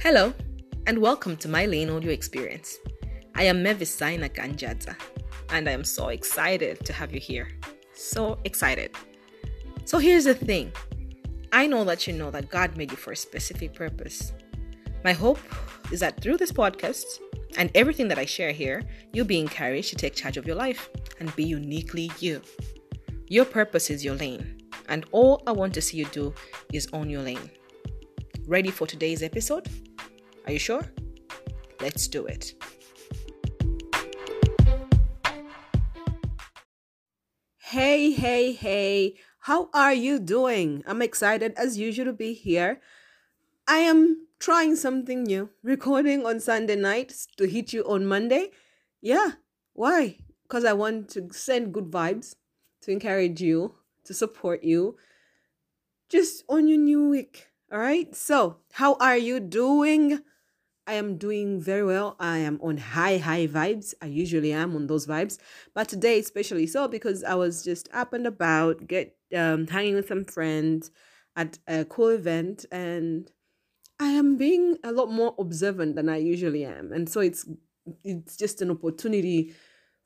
Hello, 0.00 0.32
and 0.86 0.96
welcome 0.96 1.36
to 1.38 1.48
my 1.48 1.66
Lane 1.66 1.90
Audio 1.90 2.12
Experience. 2.12 2.78
I 3.34 3.42
am 3.42 3.64
Mavis 3.64 3.98
Zaina 3.98 4.32
Ganjadza, 4.32 4.94
and 5.50 5.68
I 5.68 5.72
am 5.72 5.82
so 5.82 6.10
excited 6.10 6.84
to 6.84 6.92
have 6.92 7.12
you 7.12 7.18
here. 7.18 7.48
So 7.94 8.38
excited. 8.44 8.92
So 9.86 9.98
here's 9.98 10.26
the 10.26 10.34
thing 10.34 10.70
I 11.52 11.66
know 11.66 11.82
that 11.82 12.06
you 12.06 12.12
know 12.12 12.30
that 12.30 12.48
God 12.48 12.76
made 12.76 12.92
you 12.92 12.96
for 12.96 13.10
a 13.10 13.16
specific 13.16 13.74
purpose. 13.74 14.32
My 15.02 15.12
hope 15.12 15.40
is 15.90 15.98
that 15.98 16.22
through 16.22 16.36
this 16.36 16.52
podcast 16.52 17.04
and 17.56 17.68
everything 17.74 18.06
that 18.06 18.20
I 18.20 18.24
share 18.24 18.52
here, 18.52 18.84
you'll 19.12 19.26
be 19.26 19.40
encouraged 19.40 19.90
to 19.90 19.96
take 19.96 20.14
charge 20.14 20.36
of 20.36 20.46
your 20.46 20.56
life 20.56 20.88
and 21.18 21.34
be 21.34 21.42
uniquely 21.42 22.12
you. 22.20 22.40
Your 23.26 23.44
purpose 23.44 23.90
is 23.90 24.04
your 24.04 24.14
lane, 24.14 24.62
and 24.88 25.06
all 25.10 25.42
I 25.44 25.50
want 25.50 25.74
to 25.74 25.82
see 25.82 25.96
you 25.96 26.06
do 26.06 26.32
is 26.72 26.88
own 26.92 27.10
your 27.10 27.22
lane. 27.22 27.50
Ready 28.46 28.70
for 28.70 28.86
today's 28.86 29.24
episode? 29.24 29.68
Are 30.48 30.52
you 30.52 30.58
sure? 30.58 30.82
Let's 31.78 32.08
do 32.08 32.24
it. 32.24 32.54
Hey, 37.58 38.12
hey, 38.12 38.52
hey. 38.52 39.16
How 39.40 39.68
are 39.74 39.92
you 39.92 40.18
doing? 40.18 40.82
I'm 40.86 41.02
excited 41.02 41.52
as 41.58 41.76
usual 41.76 42.06
to 42.06 42.14
be 42.14 42.32
here. 42.32 42.80
I 43.68 43.80
am 43.80 44.26
trying 44.38 44.76
something 44.76 45.24
new, 45.24 45.50
recording 45.62 46.24
on 46.24 46.40
Sunday 46.40 46.76
nights 46.76 47.26
to 47.36 47.46
hit 47.46 47.74
you 47.74 47.82
on 47.82 48.06
Monday. 48.06 48.48
Yeah, 49.02 49.32
why? 49.74 50.16
Because 50.44 50.64
I 50.64 50.72
want 50.72 51.10
to 51.10 51.28
send 51.30 51.74
good 51.74 51.90
vibes, 51.90 52.36
to 52.84 52.90
encourage 52.90 53.42
you, 53.42 53.74
to 54.04 54.14
support 54.14 54.64
you, 54.64 54.96
just 56.08 56.42
on 56.48 56.68
your 56.68 56.78
new 56.78 57.06
week. 57.06 57.48
All 57.70 57.80
right. 57.80 58.16
So, 58.16 58.60
how 58.72 58.94
are 58.94 59.18
you 59.18 59.40
doing? 59.40 60.20
I 60.88 60.94
am 60.94 61.18
doing 61.18 61.60
very 61.60 61.84
well. 61.84 62.16
I 62.18 62.38
am 62.38 62.58
on 62.62 62.78
high, 62.78 63.18
high 63.18 63.46
vibes. 63.46 63.92
I 64.00 64.06
usually 64.06 64.52
am 64.52 64.74
on 64.74 64.86
those 64.86 65.06
vibes, 65.06 65.38
but 65.74 65.86
today 65.86 66.18
especially 66.18 66.66
so 66.66 66.88
because 66.88 67.22
I 67.22 67.34
was 67.34 67.62
just 67.62 67.90
up 67.92 68.14
and 68.14 68.26
about, 68.26 68.86
get 68.86 69.14
um, 69.36 69.66
hanging 69.66 69.96
with 69.96 70.08
some 70.08 70.24
friends 70.24 70.90
at 71.36 71.58
a 71.68 71.84
cool 71.84 72.08
event, 72.08 72.64
and 72.72 73.30
I 74.00 74.08
am 74.08 74.38
being 74.38 74.78
a 74.82 74.90
lot 74.90 75.10
more 75.10 75.34
observant 75.38 75.94
than 75.94 76.08
I 76.08 76.16
usually 76.16 76.64
am, 76.64 76.90
and 76.90 77.06
so 77.06 77.20
it's 77.20 77.46
it's 78.02 78.36
just 78.36 78.62
an 78.62 78.70
opportunity 78.70 79.54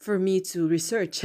for 0.00 0.18
me 0.18 0.40
to 0.40 0.66
research. 0.66 1.24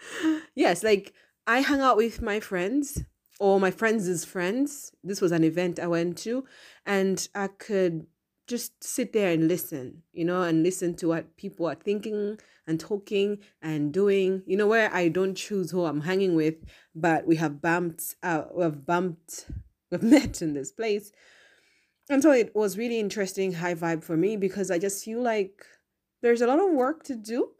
yes, 0.56 0.82
like 0.82 1.14
I 1.46 1.60
hang 1.60 1.80
out 1.80 1.96
with 1.96 2.22
my 2.22 2.40
friends 2.40 3.04
or 3.38 3.60
my 3.60 3.70
friends' 3.70 4.24
friends. 4.24 4.90
This 5.04 5.20
was 5.20 5.30
an 5.30 5.44
event 5.44 5.78
I 5.78 5.86
went 5.86 6.18
to, 6.18 6.44
and 6.84 7.28
I 7.36 7.46
could 7.46 8.06
just 8.46 8.82
sit 8.82 9.12
there 9.12 9.32
and 9.32 9.48
listen, 9.48 10.02
you 10.12 10.24
know, 10.24 10.42
and 10.42 10.62
listen 10.62 10.94
to 10.96 11.08
what 11.08 11.36
people 11.36 11.66
are 11.66 11.74
thinking 11.74 12.38
and 12.66 12.78
talking 12.78 13.38
and 13.60 13.92
doing. 13.92 14.42
You 14.46 14.56
know, 14.56 14.66
where 14.66 14.92
I 14.94 15.08
don't 15.08 15.34
choose 15.34 15.70
who 15.70 15.84
I'm 15.84 16.02
hanging 16.02 16.34
with, 16.34 16.56
but 16.94 17.26
we 17.26 17.36
have 17.36 17.60
bumped, 17.60 18.16
uh, 18.22 18.44
we've 18.54 18.84
bumped, 18.86 19.46
we've 19.90 20.02
met 20.02 20.42
in 20.42 20.54
this 20.54 20.72
place. 20.72 21.12
And 22.08 22.22
so 22.22 22.30
it 22.30 22.54
was 22.54 22.78
really 22.78 23.00
interesting, 23.00 23.54
high 23.54 23.74
vibe 23.74 24.04
for 24.04 24.16
me 24.16 24.36
because 24.36 24.70
I 24.70 24.78
just 24.78 25.04
feel 25.04 25.20
like 25.20 25.64
there's 26.22 26.40
a 26.40 26.46
lot 26.46 26.60
of 26.60 26.72
work 26.72 27.02
to 27.04 27.16
do 27.16 27.50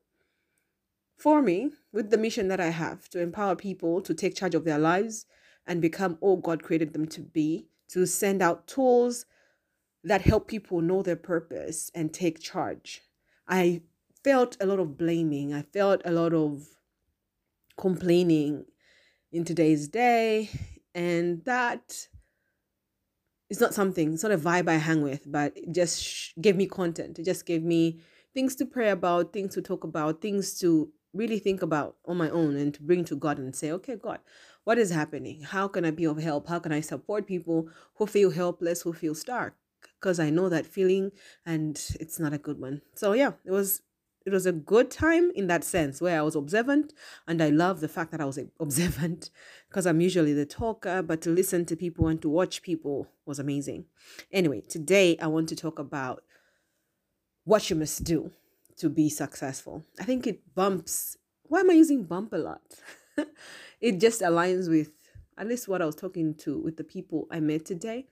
for 1.18 1.42
me 1.42 1.70
with 1.92 2.10
the 2.10 2.18
mission 2.18 2.48
that 2.48 2.60
I 2.60 2.68
have 2.68 3.08
to 3.08 3.20
empower 3.20 3.56
people 3.56 4.00
to 4.02 4.14
take 4.14 4.36
charge 4.36 4.54
of 4.54 4.64
their 4.64 4.78
lives 4.78 5.26
and 5.66 5.82
become 5.82 6.16
all 6.20 6.36
God 6.36 6.62
created 6.62 6.92
them 6.92 7.06
to 7.08 7.20
be, 7.20 7.66
to 7.88 8.06
send 8.06 8.40
out 8.40 8.68
tools 8.68 9.26
that 10.06 10.22
help 10.22 10.46
people 10.46 10.80
know 10.80 11.02
their 11.02 11.16
purpose 11.16 11.90
and 11.92 12.14
take 12.14 12.38
charge. 12.40 13.02
I 13.48 13.82
felt 14.22 14.56
a 14.60 14.66
lot 14.66 14.78
of 14.78 14.96
blaming. 14.96 15.52
I 15.52 15.62
felt 15.62 16.00
a 16.04 16.12
lot 16.12 16.32
of 16.32 16.64
complaining 17.76 18.66
in 19.32 19.44
today's 19.44 19.88
day. 19.88 20.48
And 20.94 21.44
that 21.44 22.06
is 23.50 23.60
not 23.60 23.74
something, 23.74 24.14
it's 24.14 24.22
not 24.22 24.30
a 24.30 24.38
vibe 24.38 24.68
I 24.68 24.76
hang 24.76 25.02
with, 25.02 25.30
but 25.30 25.52
it 25.56 25.72
just 25.72 26.40
gave 26.40 26.54
me 26.54 26.66
content. 26.66 27.18
It 27.18 27.24
just 27.24 27.44
gave 27.44 27.64
me 27.64 28.00
things 28.32 28.54
to 28.56 28.64
pray 28.64 28.90
about, 28.90 29.32
things 29.32 29.54
to 29.54 29.60
talk 29.60 29.82
about, 29.82 30.22
things 30.22 30.56
to 30.60 30.88
really 31.14 31.40
think 31.40 31.62
about 31.62 31.96
on 32.04 32.16
my 32.16 32.30
own 32.30 32.54
and 32.54 32.72
to 32.74 32.82
bring 32.82 33.04
to 33.06 33.16
God 33.16 33.38
and 33.38 33.56
say, 33.56 33.72
okay, 33.72 33.96
God, 33.96 34.20
what 34.62 34.78
is 34.78 34.90
happening? 34.90 35.42
How 35.42 35.66
can 35.66 35.84
I 35.84 35.90
be 35.90 36.04
of 36.04 36.18
help? 36.18 36.46
How 36.46 36.60
can 36.60 36.70
I 36.70 36.80
support 36.80 37.26
people 37.26 37.68
who 37.96 38.06
feel 38.06 38.30
helpless, 38.30 38.82
who 38.82 38.92
feel 38.92 39.14
stuck? 39.16 39.54
Because 40.00 40.20
I 40.20 40.30
know 40.30 40.48
that 40.48 40.66
feeling 40.66 41.12
and 41.44 41.80
it's 42.00 42.18
not 42.18 42.32
a 42.32 42.38
good 42.38 42.60
one. 42.60 42.82
So 42.94 43.12
yeah, 43.12 43.32
it 43.44 43.50
was 43.50 43.82
it 44.24 44.32
was 44.32 44.44
a 44.44 44.52
good 44.52 44.90
time 44.90 45.30
in 45.36 45.46
that 45.46 45.62
sense 45.62 46.00
where 46.00 46.18
I 46.18 46.22
was 46.22 46.34
observant 46.34 46.92
and 47.28 47.40
I 47.40 47.50
love 47.50 47.78
the 47.78 47.88
fact 47.88 48.10
that 48.10 48.20
I 48.20 48.24
was 48.24 48.38
observant 48.60 49.30
because 49.68 49.86
I'm 49.86 50.00
usually 50.00 50.34
the 50.34 50.44
talker, 50.44 51.00
but 51.00 51.20
to 51.22 51.30
listen 51.30 51.64
to 51.66 51.76
people 51.76 52.08
and 52.08 52.20
to 52.22 52.28
watch 52.28 52.62
people 52.62 53.06
was 53.24 53.38
amazing. 53.38 53.84
Anyway, 54.32 54.62
today 54.62 55.16
I 55.18 55.28
want 55.28 55.48
to 55.50 55.56
talk 55.56 55.78
about 55.78 56.24
what 57.44 57.70
you 57.70 57.76
must 57.76 58.02
do 58.02 58.32
to 58.78 58.88
be 58.88 59.08
successful. 59.08 59.84
I 60.00 60.02
think 60.02 60.26
it 60.26 60.54
bumps. 60.54 61.16
Why 61.44 61.60
am 61.60 61.70
I 61.70 61.74
using 61.74 62.02
bump 62.02 62.32
a 62.32 62.38
lot? 62.38 62.62
it 63.80 64.00
just 64.00 64.20
aligns 64.22 64.68
with 64.68 64.90
at 65.38 65.46
least 65.46 65.68
what 65.68 65.80
I 65.80 65.86
was 65.86 65.94
talking 65.94 66.34
to 66.38 66.58
with 66.58 66.76
the 66.76 66.84
people 66.84 67.28
I 67.30 67.38
met 67.38 67.64
today 67.64 68.08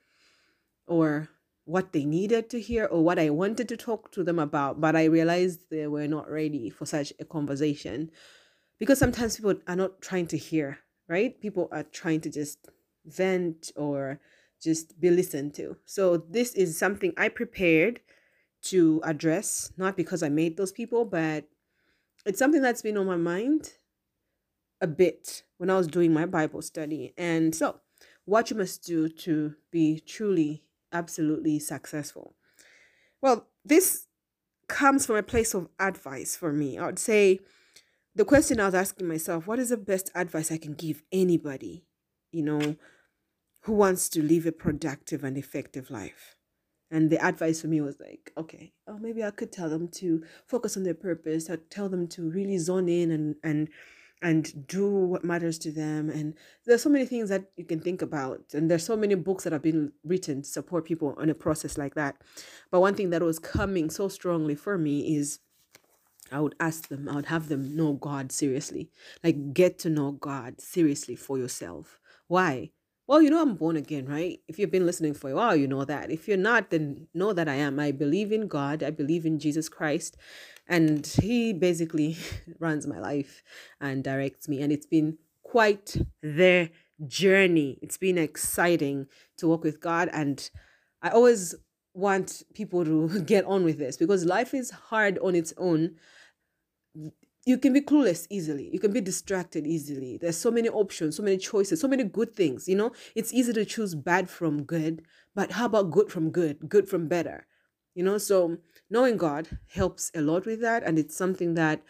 or 0.86 1.28
what 1.64 1.92
they 1.92 2.04
needed 2.04 2.50
to 2.50 2.60
hear 2.60 2.84
or 2.86 3.02
what 3.02 3.18
I 3.18 3.30
wanted 3.30 3.68
to 3.70 3.76
talk 3.76 4.10
to 4.12 4.22
them 4.22 4.38
about, 4.38 4.80
but 4.80 4.94
I 4.94 5.04
realized 5.04 5.70
they 5.70 5.86
were 5.86 6.06
not 6.06 6.30
ready 6.30 6.68
for 6.70 6.84
such 6.86 7.12
a 7.18 7.24
conversation 7.24 8.10
because 8.78 8.98
sometimes 8.98 9.36
people 9.36 9.54
are 9.66 9.76
not 9.76 10.00
trying 10.02 10.26
to 10.28 10.36
hear, 10.36 10.78
right? 11.08 11.40
People 11.40 11.68
are 11.72 11.84
trying 11.84 12.20
to 12.22 12.30
just 12.30 12.68
vent 13.06 13.72
or 13.76 14.20
just 14.62 14.98
be 15.00 15.10
listened 15.10 15.54
to. 15.54 15.76
So, 15.84 16.16
this 16.16 16.54
is 16.54 16.78
something 16.78 17.12
I 17.16 17.28
prepared 17.28 18.00
to 18.64 19.00
address, 19.04 19.72
not 19.76 19.96
because 19.96 20.22
I 20.22 20.28
made 20.28 20.56
those 20.56 20.72
people, 20.72 21.04
but 21.04 21.44
it's 22.24 22.38
something 22.38 22.62
that's 22.62 22.82
been 22.82 22.96
on 22.96 23.06
my 23.06 23.16
mind 23.16 23.74
a 24.80 24.86
bit 24.86 25.44
when 25.58 25.70
I 25.70 25.76
was 25.76 25.86
doing 25.86 26.12
my 26.12 26.26
Bible 26.26 26.62
study. 26.62 27.12
And 27.16 27.54
so, 27.54 27.80
what 28.24 28.50
you 28.50 28.56
must 28.56 28.84
do 28.84 29.08
to 29.08 29.54
be 29.70 30.00
truly 30.00 30.62
absolutely 30.94 31.58
successful? 31.58 32.34
Well, 33.20 33.48
this 33.64 34.06
comes 34.68 35.06
from 35.06 35.16
a 35.16 35.22
place 35.22 35.54
of 35.54 35.68
advice 35.78 36.36
for 36.36 36.52
me. 36.52 36.78
I 36.78 36.86
would 36.86 36.98
say 36.98 37.40
the 38.14 38.24
question 38.24 38.60
I 38.60 38.66
was 38.66 38.74
asking 38.74 39.08
myself, 39.08 39.46
what 39.46 39.58
is 39.58 39.70
the 39.70 39.76
best 39.76 40.10
advice 40.14 40.50
I 40.50 40.58
can 40.58 40.74
give 40.74 41.02
anybody, 41.12 41.84
you 42.32 42.42
know, 42.42 42.76
who 43.62 43.72
wants 43.72 44.08
to 44.10 44.22
live 44.22 44.46
a 44.46 44.52
productive 44.52 45.24
and 45.24 45.36
effective 45.36 45.90
life? 45.90 46.36
And 46.90 47.10
the 47.10 47.24
advice 47.24 47.60
for 47.60 47.66
me 47.66 47.80
was 47.80 47.98
like, 47.98 48.32
okay, 48.36 48.72
oh, 48.86 48.98
maybe 48.98 49.24
I 49.24 49.32
could 49.32 49.50
tell 49.50 49.68
them 49.68 49.88
to 49.88 50.22
focus 50.46 50.76
on 50.76 50.84
their 50.84 50.94
purpose. 50.94 51.50
I'd 51.50 51.70
tell 51.70 51.88
them 51.88 52.06
to 52.08 52.30
really 52.30 52.58
zone 52.58 52.88
in 52.88 53.10
and 53.10 53.36
and 53.42 53.68
and 54.22 54.66
do 54.66 54.88
what 54.88 55.24
matters 55.24 55.58
to 55.58 55.70
them. 55.70 56.08
And 56.08 56.34
there's 56.64 56.82
so 56.82 56.88
many 56.88 57.04
things 57.04 57.28
that 57.28 57.50
you 57.56 57.64
can 57.64 57.80
think 57.80 58.00
about. 58.00 58.40
And 58.54 58.70
there's 58.70 58.84
so 58.84 58.96
many 58.96 59.14
books 59.14 59.44
that 59.44 59.52
have 59.52 59.62
been 59.62 59.92
written 60.02 60.42
to 60.42 60.48
support 60.48 60.86
people 60.86 61.14
on 61.18 61.28
a 61.28 61.34
process 61.34 61.76
like 61.76 61.94
that. 61.94 62.16
But 62.70 62.80
one 62.80 62.94
thing 62.94 63.10
that 63.10 63.22
was 63.22 63.38
coming 63.38 63.90
so 63.90 64.08
strongly 64.08 64.54
for 64.54 64.78
me 64.78 65.16
is 65.16 65.40
I 66.32 66.40
would 66.40 66.54
ask 66.58 66.88
them, 66.88 67.08
I 67.08 67.16
would 67.16 67.26
have 67.26 67.48
them 67.48 67.76
know 67.76 67.92
God 67.92 68.32
seriously. 68.32 68.90
Like 69.22 69.52
get 69.52 69.78
to 69.80 69.90
know 69.90 70.12
God 70.12 70.60
seriously 70.60 71.16
for 71.16 71.38
yourself. 71.38 72.00
Why? 72.26 72.70
Well, 73.06 73.20
you 73.20 73.28
know, 73.28 73.42
I'm 73.42 73.56
born 73.56 73.76
again, 73.76 74.06
right? 74.06 74.40
If 74.48 74.58
you've 74.58 74.70
been 74.70 74.86
listening 74.86 75.12
for 75.12 75.30
a 75.30 75.34
while, 75.34 75.54
you 75.54 75.68
know 75.68 75.84
that. 75.84 76.10
If 76.10 76.26
you're 76.26 76.38
not, 76.38 76.70
then 76.70 77.06
know 77.12 77.34
that 77.34 77.48
I 77.48 77.56
am. 77.56 77.78
I 77.78 77.92
believe 77.92 78.32
in 78.32 78.48
God, 78.48 78.82
I 78.82 78.90
believe 78.90 79.26
in 79.26 79.38
Jesus 79.38 79.68
Christ, 79.68 80.16
and 80.66 81.06
He 81.06 81.52
basically 81.52 82.16
runs 82.58 82.86
my 82.86 82.98
life 82.98 83.42
and 83.80 84.02
directs 84.02 84.48
me. 84.48 84.62
And 84.62 84.72
it's 84.72 84.86
been 84.86 85.18
quite 85.42 85.96
the 86.22 86.70
journey. 87.06 87.78
It's 87.82 87.96
been 87.96 88.18
exciting 88.18 89.06
to 89.38 89.48
work 89.48 89.62
with 89.62 89.80
God, 89.80 90.08
and 90.12 90.48
I 91.02 91.10
always 91.10 91.54
want 91.94 92.42
people 92.54 92.84
to 92.84 93.20
get 93.26 93.44
on 93.44 93.64
with 93.64 93.78
this 93.78 93.96
because 93.96 94.24
life 94.24 94.52
is 94.52 94.70
hard 94.70 95.18
on 95.18 95.34
its 95.34 95.54
own. 95.56 95.94
You 97.46 97.58
can 97.58 97.72
be 97.74 97.82
clueless 97.82 98.26
easily. 98.30 98.70
You 98.72 98.80
can 98.80 98.92
be 98.92 99.02
distracted 99.02 99.66
easily. 99.66 100.18
There's 100.20 100.36
so 100.36 100.50
many 100.50 100.68
options 100.68 101.16
so 101.16 101.22
many 101.22 101.36
choices 101.36 101.80
so 101.80 101.88
many 101.88 102.04
good 102.04 102.34
things 102.34 102.68
you 102.68 102.74
know? 102.74 102.92
It's 103.14 103.32
easy 103.32 103.52
to 103.52 103.64
choose 103.64 103.94
bad 103.94 104.28
from 104.30 104.64
good 104.64 105.02
but 105.34 105.52
how 105.52 105.66
about 105.66 105.90
good 105.90 106.10
from 106.10 106.30
good 106.30 106.68
good 106.68 106.88
from 106.88 107.06
better 107.06 107.46
you 107.94 108.02
know? 108.02 108.18
So 108.18 108.58
knowing 108.90 109.16
god 109.16 109.48
helps 109.68 110.10
a 110.14 110.20
lot 110.20 110.46
with 110.46 110.60
that 110.60 110.82
and 110.82 110.98
it's 110.98 111.16
something 111.16 111.54
that 111.54 111.82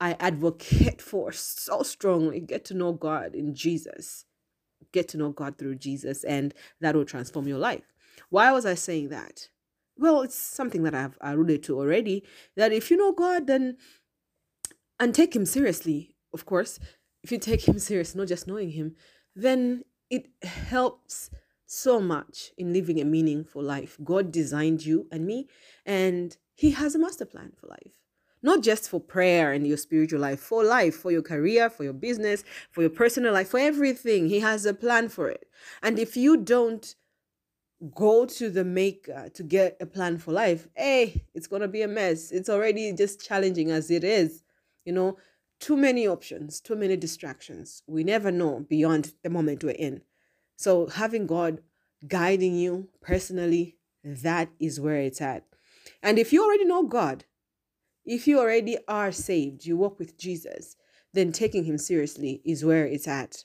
i 0.00 0.12
advocate 0.20 1.00
for 1.02 1.32
so 1.32 1.82
strongly. 1.82 2.40
Get 2.40 2.64
to 2.66 2.74
know 2.74 2.92
god 2.92 3.34
in 3.34 3.54
jesus. 3.54 4.24
Get 4.92 5.08
to 5.08 5.18
know 5.18 5.30
god 5.30 5.58
through 5.58 5.76
jesus 5.76 6.24
and 6.24 6.54
that 6.80 6.94
will 6.94 7.04
transform 7.04 7.48
your 7.48 7.58
life. 7.58 7.92
Why 8.30 8.52
was 8.52 8.66
i 8.66 8.74
saying 8.74 9.08
that? 9.10 9.48
Well, 9.98 10.22
it's 10.22 10.36
something 10.36 10.82
that 10.82 10.94
I've 10.94 11.16
alluded 11.20 11.62
to 11.64 11.78
already 11.78 12.22
that 12.54 12.72
if 12.72 12.90
you 12.90 12.96
know 12.96 13.12
God, 13.12 13.46
then 13.46 13.76
and 15.00 15.14
take 15.14 15.34
Him 15.34 15.46
seriously, 15.46 16.14
of 16.32 16.44
course, 16.44 16.78
if 17.22 17.32
you 17.32 17.38
take 17.38 17.66
Him 17.66 17.78
serious, 17.88 18.14
not 18.14 18.28
just 18.28 18.46
knowing 18.46 18.70
Him, 18.70 18.94
then 19.34 19.84
it 20.10 20.28
helps 20.42 21.30
so 21.66 22.00
much 22.00 22.52
in 22.56 22.72
living 22.72 23.00
a 23.00 23.04
meaningful 23.04 23.62
life. 23.62 23.98
God 24.02 24.32
designed 24.32 24.86
you 24.86 25.06
and 25.10 25.26
me, 25.26 25.48
and 25.84 26.36
He 26.54 26.70
has 26.70 26.94
a 26.94 26.98
master 26.98 27.26
plan 27.26 27.52
for 27.60 27.66
life. 27.66 28.00
Not 28.42 28.62
just 28.62 28.88
for 28.88 29.00
prayer 29.00 29.52
and 29.52 29.66
your 29.66 29.76
spiritual 29.76 30.20
life, 30.20 30.40
for 30.40 30.62
life, 30.62 30.94
for 30.94 31.10
your 31.10 31.22
career, 31.22 31.68
for 31.68 31.84
your 31.84 31.92
business, 31.92 32.44
for 32.70 32.82
your 32.82 32.90
personal 32.90 33.32
life, 33.32 33.48
for 33.48 33.58
everything. 33.58 34.28
He 34.28 34.40
has 34.40 34.64
a 34.64 34.74
plan 34.74 35.08
for 35.08 35.28
it. 35.28 35.48
And 35.82 35.98
if 35.98 36.16
you 36.16 36.36
don't 36.36 36.94
go 37.94 38.24
to 38.24 38.48
the 38.48 38.64
maker 38.64 39.30
to 39.34 39.42
get 39.42 39.76
a 39.80 39.86
plan 39.86 40.18
for 40.18 40.32
life, 40.32 40.68
hey, 40.74 41.24
it's 41.34 41.46
going 41.46 41.62
to 41.62 41.68
be 41.68 41.82
a 41.82 41.88
mess. 41.88 42.30
It's 42.30 42.48
already 42.48 42.92
just 42.92 43.24
challenging 43.24 43.70
as 43.70 43.90
it 43.90 44.04
is. 44.04 44.42
You 44.84 44.92
know, 44.92 45.16
too 45.58 45.76
many 45.76 46.06
options, 46.06 46.60
too 46.60 46.76
many 46.76 46.96
distractions. 46.96 47.82
We 47.86 48.04
never 48.04 48.30
know 48.30 48.64
beyond 48.68 49.12
the 49.22 49.30
moment 49.30 49.64
we're 49.64 49.70
in. 49.70 50.02
So 50.56 50.86
having 50.86 51.26
God 51.26 51.60
guiding 52.06 52.56
you 52.56 52.88
personally, 53.00 53.76
that 54.02 54.48
is 54.58 54.80
where 54.80 54.96
it's 54.96 55.20
at. 55.20 55.44
And 56.02 56.18
if 56.18 56.32
you 56.32 56.44
already 56.44 56.64
know 56.64 56.84
God, 56.84 57.24
if 58.04 58.26
you 58.26 58.38
already 58.38 58.78
are 58.88 59.12
saved, 59.12 59.66
you 59.66 59.76
walk 59.76 59.98
with 59.98 60.18
Jesus, 60.18 60.76
then 61.12 61.32
taking 61.32 61.64
him 61.64 61.78
seriously 61.78 62.40
is 62.44 62.64
where 62.64 62.86
it's 62.86 63.08
at. 63.08 63.44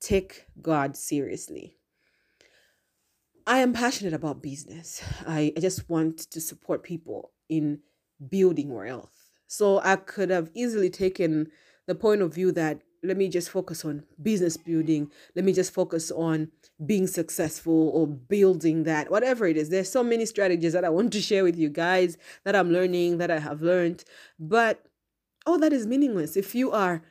Take 0.00 0.46
God 0.60 0.96
seriously. 0.96 1.76
I 3.46 3.58
am 3.58 3.72
passionate 3.72 4.14
about 4.14 4.42
business. 4.42 5.02
I, 5.26 5.52
I 5.56 5.60
just 5.60 5.88
want 5.88 6.18
to 6.30 6.40
support 6.40 6.82
people 6.82 7.32
in 7.48 7.80
building 8.28 8.72
wealth. 8.72 9.30
So 9.46 9.80
I 9.80 9.96
could 9.96 10.30
have 10.30 10.50
easily 10.54 10.90
taken 10.90 11.48
the 11.86 11.94
point 11.94 12.22
of 12.22 12.34
view 12.34 12.52
that 12.52 12.80
let 13.04 13.16
me 13.16 13.28
just 13.28 13.50
focus 13.50 13.84
on 13.84 14.04
business 14.22 14.56
building. 14.56 15.10
Let 15.36 15.44
me 15.44 15.52
just 15.52 15.72
focus 15.72 16.10
on 16.10 16.48
being 16.84 17.06
successful 17.06 17.90
or 17.90 18.06
building 18.06 18.84
that, 18.84 19.10
whatever 19.10 19.46
it 19.46 19.56
is. 19.56 19.68
There's 19.68 19.90
so 19.90 20.02
many 20.02 20.26
strategies 20.26 20.72
that 20.72 20.84
I 20.84 20.88
want 20.88 21.12
to 21.12 21.20
share 21.20 21.44
with 21.44 21.56
you 21.56 21.68
guys 21.68 22.16
that 22.44 22.56
I'm 22.56 22.72
learning, 22.72 23.18
that 23.18 23.30
I 23.30 23.38
have 23.38 23.62
learned. 23.62 24.04
But 24.38 24.86
all 25.46 25.58
that 25.58 25.72
is 25.72 25.86
meaningless 25.86 26.36
if 26.36 26.54
you 26.54 26.72
are 26.72 27.02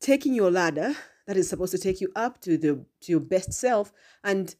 taking 0.00 0.34
your 0.34 0.50
ladder 0.50 0.94
that 1.26 1.36
is 1.36 1.48
supposed 1.48 1.72
to 1.72 1.78
take 1.78 2.00
you 2.00 2.12
up 2.14 2.40
to 2.42 2.56
the 2.56 2.84
to 3.00 3.12
your 3.12 3.20
best 3.20 3.52
self 3.52 3.92
and 4.22 4.54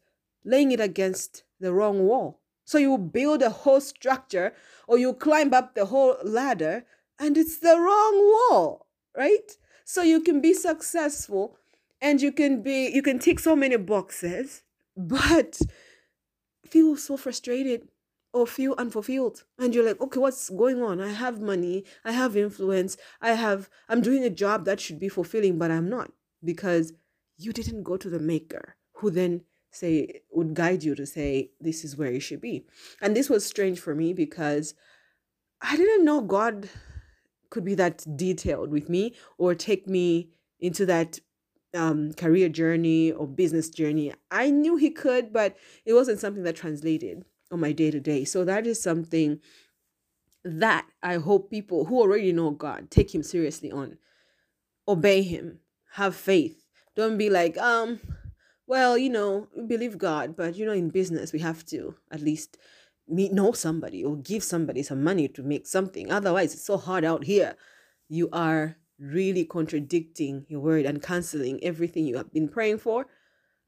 laying 0.44 0.72
it 0.72 0.80
against 0.80 1.42
the 1.60 1.72
wrong 1.72 2.06
wall. 2.06 2.40
So 2.64 2.78
you 2.78 2.98
build 2.98 3.42
a 3.42 3.50
whole 3.50 3.80
structure 3.80 4.52
or 4.86 4.98
you 4.98 5.14
climb 5.14 5.54
up 5.54 5.74
the 5.74 5.86
whole 5.86 6.16
ladder 6.22 6.84
and 7.18 7.36
it's 7.36 7.58
the 7.58 7.78
wrong 7.78 8.14
wall, 8.50 8.86
right? 9.16 9.56
So 9.88 10.02
you 10.02 10.20
can 10.20 10.42
be 10.42 10.52
successful 10.52 11.56
and 11.98 12.20
you 12.20 12.30
can 12.30 12.60
be 12.60 12.90
you 12.92 13.00
can 13.00 13.18
tick 13.18 13.40
so 13.40 13.56
many 13.56 13.78
boxes, 13.78 14.62
but 14.98 15.62
feel 16.66 16.94
so 16.98 17.16
frustrated 17.16 17.88
or 18.34 18.46
feel 18.46 18.74
unfulfilled. 18.76 19.44
And 19.58 19.74
you're 19.74 19.86
like 19.86 19.98
okay 19.98 20.20
what's 20.20 20.50
going 20.50 20.82
on? 20.82 21.00
I 21.00 21.12
have 21.12 21.40
money 21.40 21.84
i 22.04 22.12
have 22.12 22.36
influence 22.36 22.98
i 23.22 23.32
have 23.32 23.70
i'm 23.88 24.02
doing 24.02 24.24
a 24.24 24.36
job 24.42 24.66
that 24.66 24.78
should 24.78 25.00
be 25.00 25.08
fulfilling 25.08 25.56
but 25.58 25.70
i'm 25.70 25.88
not 25.88 26.12
because 26.44 26.92
you 27.38 27.54
didn't 27.54 27.82
go 27.82 27.96
to 27.96 28.10
the 28.10 28.18
maker 28.18 28.76
who 28.96 29.10
then 29.10 29.40
say 29.70 30.20
would 30.30 30.52
guide 30.52 30.82
you 30.82 30.94
to 30.96 31.06
say 31.06 31.50
this 31.62 31.82
is 31.82 31.96
where 31.96 32.12
you 32.12 32.20
should 32.20 32.42
be. 32.42 32.66
And 33.00 33.16
this 33.16 33.30
was 33.30 33.46
strange 33.46 33.80
for 33.80 33.94
me 33.94 34.12
because 34.12 34.74
i 35.62 35.78
didn't 35.78 36.04
know 36.04 36.20
god 36.20 36.68
could 37.50 37.64
be 37.64 37.74
that 37.74 38.04
detailed 38.16 38.70
with 38.70 38.88
me 38.88 39.14
or 39.38 39.54
take 39.54 39.88
me 39.88 40.30
into 40.60 40.84
that 40.86 41.18
um, 41.74 42.12
career 42.14 42.48
journey 42.48 43.12
or 43.12 43.26
business 43.26 43.68
journey. 43.68 44.12
I 44.30 44.50
knew 44.50 44.76
he 44.76 44.90
could 44.90 45.32
but 45.32 45.56
it 45.84 45.92
wasn't 45.92 46.20
something 46.20 46.42
that 46.44 46.56
translated 46.56 47.24
on 47.50 47.60
my 47.60 47.72
day 47.72 47.90
to 47.90 48.00
day 48.00 48.24
so 48.24 48.44
that 48.44 48.66
is 48.66 48.82
something 48.82 49.40
that 50.44 50.86
i 51.02 51.14
hope 51.16 51.50
people 51.50 51.86
who 51.86 51.98
already 51.98 52.30
know 52.32 52.50
god 52.50 52.90
take 52.90 53.14
him 53.14 53.22
seriously 53.22 53.70
on. 53.72 53.98
Obey 54.86 55.22
him. 55.22 55.58
Have 55.92 56.16
faith. 56.16 56.64
Don't 56.96 57.18
be 57.18 57.28
like 57.28 57.58
um 57.58 58.00
well, 58.66 58.98
you 58.98 59.08
know, 59.08 59.48
believe 59.66 59.96
God, 59.96 60.36
but 60.36 60.56
you 60.56 60.66
know, 60.66 60.72
in 60.72 60.90
business, 60.90 61.32
we 61.32 61.38
have 61.38 61.64
to 61.66 61.94
at 62.10 62.20
least 62.20 62.58
meet 63.08 63.32
know 63.32 63.52
somebody 63.52 64.04
or 64.04 64.16
give 64.16 64.42
somebody 64.42 64.82
some 64.82 65.02
money 65.02 65.28
to 65.28 65.42
make 65.42 65.66
something. 65.66 66.10
Otherwise, 66.10 66.54
it's 66.54 66.64
so 66.64 66.76
hard 66.76 67.04
out 67.04 67.24
here. 67.24 67.56
You 68.08 68.28
are 68.32 68.76
really 68.98 69.44
contradicting 69.44 70.44
your 70.48 70.60
word 70.60 70.84
and 70.84 71.02
canceling 71.02 71.62
everything 71.62 72.04
you 72.04 72.16
have 72.16 72.32
been 72.32 72.48
praying 72.48 72.78
for 72.78 73.06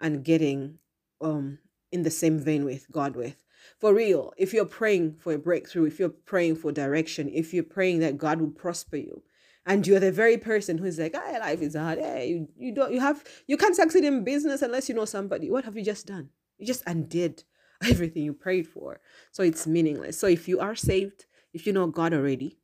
and 0.00 0.24
getting 0.24 0.78
um 1.20 1.58
in 1.92 2.02
the 2.02 2.10
same 2.10 2.38
vein 2.38 2.64
with 2.64 2.90
God 2.90 3.16
with. 3.16 3.36
For 3.78 3.94
real, 3.94 4.32
if 4.36 4.52
you're 4.52 4.64
praying 4.64 5.16
for 5.16 5.34
a 5.34 5.38
breakthrough, 5.38 5.84
if 5.84 5.98
you're 5.98 6.08
praying 6.08 6.56
for 6.56 6.72
direction, 6.72 7.28
if 7.28 7.52
you're 7.52 7.62
praying 7.62 8.00
that 8.00 8.18
God 8.18 8.40
will 8.40 8.50
prosper 8.50 8.96
you, 8.96 9.22
and 9.66 9.86
you're 9.86 10.00
the 10.00 10.12
very 10.12 10.38
person 10.38 10.78
who's 10.78 10.98
like, 10.98 11.14
ah, 11.14 11.38
life 11.38 11.60
is 11.60 11.76
hard. 11.76 11.98
Hey, 11.98 12.28
you, 12.28 12.48
you 12.58 12.74
don't 12.74 12.92
you 12.92 13.00
have 13.00 13.22
you 13.46 13.56
can't 13.56 13.76
succeed 13.76 14.04
in 14.04 14.24
business 14.24 14.62
unless 14.62 14.88
you 14.88 14.94
know 14.94 15.04
somebody. 15.04 15.50
What 15.50 15.64
have 15.64 15.76
you 15.76 15.84
just 15.84 16.06
done? 16.06 16.30
You 16.58 16.66
just 16.66 16.82
undid 16.86 17.44
everything 17.88 18.24
you 18.24 18.32
prayed 18.32 18.66
for. 18.66 19.00
So 19.32 19.42
it's 19.42 19.66
meaningless. 19.66 20.18
So 20.18 20.26
if 20.26 20.48
you 20.48 20.60
are 20.60 20.74
saved, 20.74 21.26
if 21.52 21.66
you 21.66 21.72
know 21.72 21.86
God 21.86 22.12
already, 22.14 22.58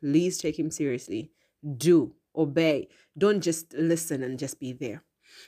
please 0.00 0.38
take 0.38 0.58
him 0.58 0.70
seriously. 0.70 1.32
Do 1.76 2.14
obey. 2.36 2.88
Don't 3.16 3.40
just 3.40 3.72
listen 3.74 4.22
and 4.22 4.38
just 4.38 4.60
be 4.60 4.72
there. 4.72 5.02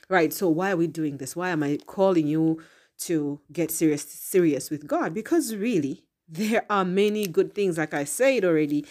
Right. 0.09 0.31
So 0.31 0.49
why 0.49 0.71
are 0.71 0.77
we 0.77 0.87
doing 0.87 1.17
this? 1.17 1.35
Why 1.35 1.49
am 1.49 1.63
I 1.63 1.77
calling 1.85 2.27
you 2.27 2.61
to 2.99 3.39
get 3.51 3.71
serious 3.71 4.03
serious 4.03 4.69
with 4.69 4.87
God? 4.87 5.13
Because 5.13 5.55
really, 5.55 6.05
there 6.27 6.65
are 6.69 6.85
many 6.85 7.27
good 7.27 7.53
things, 7.53 7.77
like 7.77 7.93
I 7.93 8.05
said 8.05 8.45
already, 8.45 8.85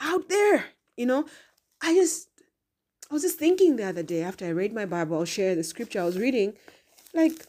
out 0.00 0.28
there 0.28 0.66
you 0.98 1.06
know, 1.06 1.24
I 1.80 1.94
just 1.94 2.28
I 3.10 3.14
was 3.14 3.22
just 3.22 3.38
thinking 3.38 3.76
the 3.76 3.84
other 3.84 4.02
day 4.02 4.22
after 4.22 4.44
I 4.44 4.50
read 4.50 4.74
my 4.74 4.84
Bible, 4.84 5.16
I'll 5.16 5.24
share 5.24 5.54
the 5.54 5.64
scripture 5.64 6.00
I 6.00 6.04
was 6.04 6.18
reading, 6.18 6.54
like 7.14 7.46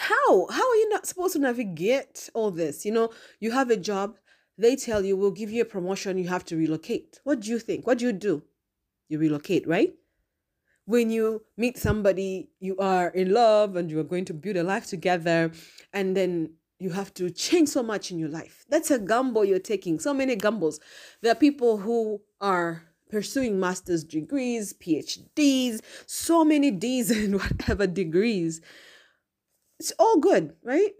how 0.00 0.46
how 0.50 0.68
are 0.68 0.76
you 0.76 0.88
not 0.88 1.06
supposed 1.06 1.34
to 1.34 1.38
navigate 1.38 2.30
all 2.34 2.50
this? 2.50 2.84
You 2.84 2.92
know, 2.92 3.10
you 3.38 3.50
have 3.50 3.70
a 3.70 3.76
job, 3.76 4.16
they 4.56 4.74
tell 4.74 5.04
you 5.04 5.16
we'll 5.16 5.30
give 5.30 5.50
you 5.50 5.62
a 5.62 5.66
promotion, 5.66 6.18
you 6.18 6.28
have 6.28 6.44
to 6.46 6.56
relocate. 6.56 7.20
What 7.24 7.40
do 7.40 7.50
you 7.50 7.58
think? 7.58 7.86
What 7.86 7.98
do 7.98 8.06
you 8.06 8.12
do? 8.12 8.42
You 9.08 9.18
relocate, 9.18 9.66
right? 9.68 9.94
When 10.86 11.10
you 11.10 11.42
meet 11.56 11.78
somebody, 11.78 12.50
you 12.58 12.76
are 12.78 13.08
in 13.08 13.32
love 13.32 13.76
and 13.76 13.90
you 13.90 14.00
are 14.00 14.04
going 14.04 14.24
to 14.26 14.34
build 14.34 14.56
a 14.56 14.62
life 14.62 14.86
together, 14.86 15.52
and 15.92 16.16
then 16.16 16.54
you 16.78 16.90
have 16.90 17.12
to 17.14 17.30
change 17.30 17.68
so 17.68 17.82
much 17.82 18.10
in 18.10 18.18
your 18.18 18.30
life. 18.30 18.64
That's 18.68 18.90
a 18.90 18.98
gamble 18.98 19.44
you're 19.44 19.58
taking. 19.58 19.98
So 20.00 20.14
many 20.14 20.34
gambles. 20.34 20.80
There 21.20 21.30
are 21.30 21.36
people 21.36 21.76
who 21.76 22.22
are 22.40 22.82
pursuing 23.10 23.60
master's 23.60 24.02
degrees, 24.02 24.72
PhDs, 24.72 25.80
so 26.06 26.44
many 26.44 26.70
D's 26.70 27.10
and 27.22 27.34
whatever 27.36 27.86
degrees. 27.86 28.60
It's 29.80 29.92
all 29.98 30.18
good, 30.18 30.54
right? 30.62 30.92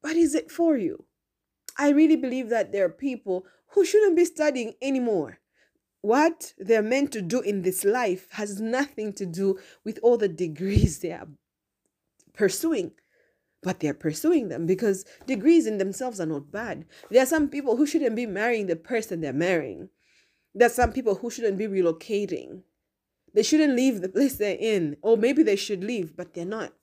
But 0.00 0.14
is 0.14 0.36
it 0.36 0.48
for 0.48 0.76
you? 0.76 1.06
I 1.76 1.90
really 1.90 2.14
believe 2.14 2.50
that 2.50 2.70
there 2.70 2.84
are 2.84 2.88
people 2.88 3.44
who 3.70 3.84
shouldn't 3.84 4.14
be 4.14 4.24
studying 4.24 4.74
anymore. 4.80 5.40
What 6.02 6.54
they're 6.56 6.82
meant 6.82 7.10
to 7.12 7.20
do 7.20 7.40
in 7.40 7.62
this 7.62 7.84
life 7.84 8.28
has 8.30 8.60
nothing 8.60 9.12
to 9.14 9.26
do 9.26 9.58
with 9.84 9.98
all 10.04 10.16
the 10.16 10.28
degrees 10.28 11.00
they 11.00 11.10
are 11.10 11.26
pursuing 12.32 12.92
but 13.62 13.80
they're 13.80 13.94
pursuing 13.94 14.48
them 14.48 14.64
because 14.64 15.04
degrees 15.26 15.66
in 15.66 15.78
themselves 15.78 16.20
are 16.20 16.26
not 16.26 16.52
bad. 16.52 16.84
There 17.10 17.20
are 17.20 17.26
some 17.26 17.48
people 17.48 17.76
who 17.76 17.84
shouldn't 17.84 18.14
be 18.14 18.24
marrying 18.24 18.66
the 18.66 18.76
person 18.76 19.20
they're 19.20 19.32
marrying. 19.32 19.88
There 20.54 20.66
are 20.66 20.70
some 20.70 20.92
people 20.92 21.16
who 21.16 21.30
shouldn't 21.30 21.58
be 21.58 21.66
relocating. 21.66 22.62
They 23.34 23.42
shouldn't 23.42 23.74
leave 23.74 24.02
the 24.02 24.08
place 24.08 24.36
they're 24.36 24.56
in, 24.56 24.96
or 25.02 25.16
maybe 25.16 25.42
they 25.42 25.56
should 25.56 25.82
leave, 25.82 26.16
but 26.16 26.32
they're 26.32 26.44
not. 26.44 26.74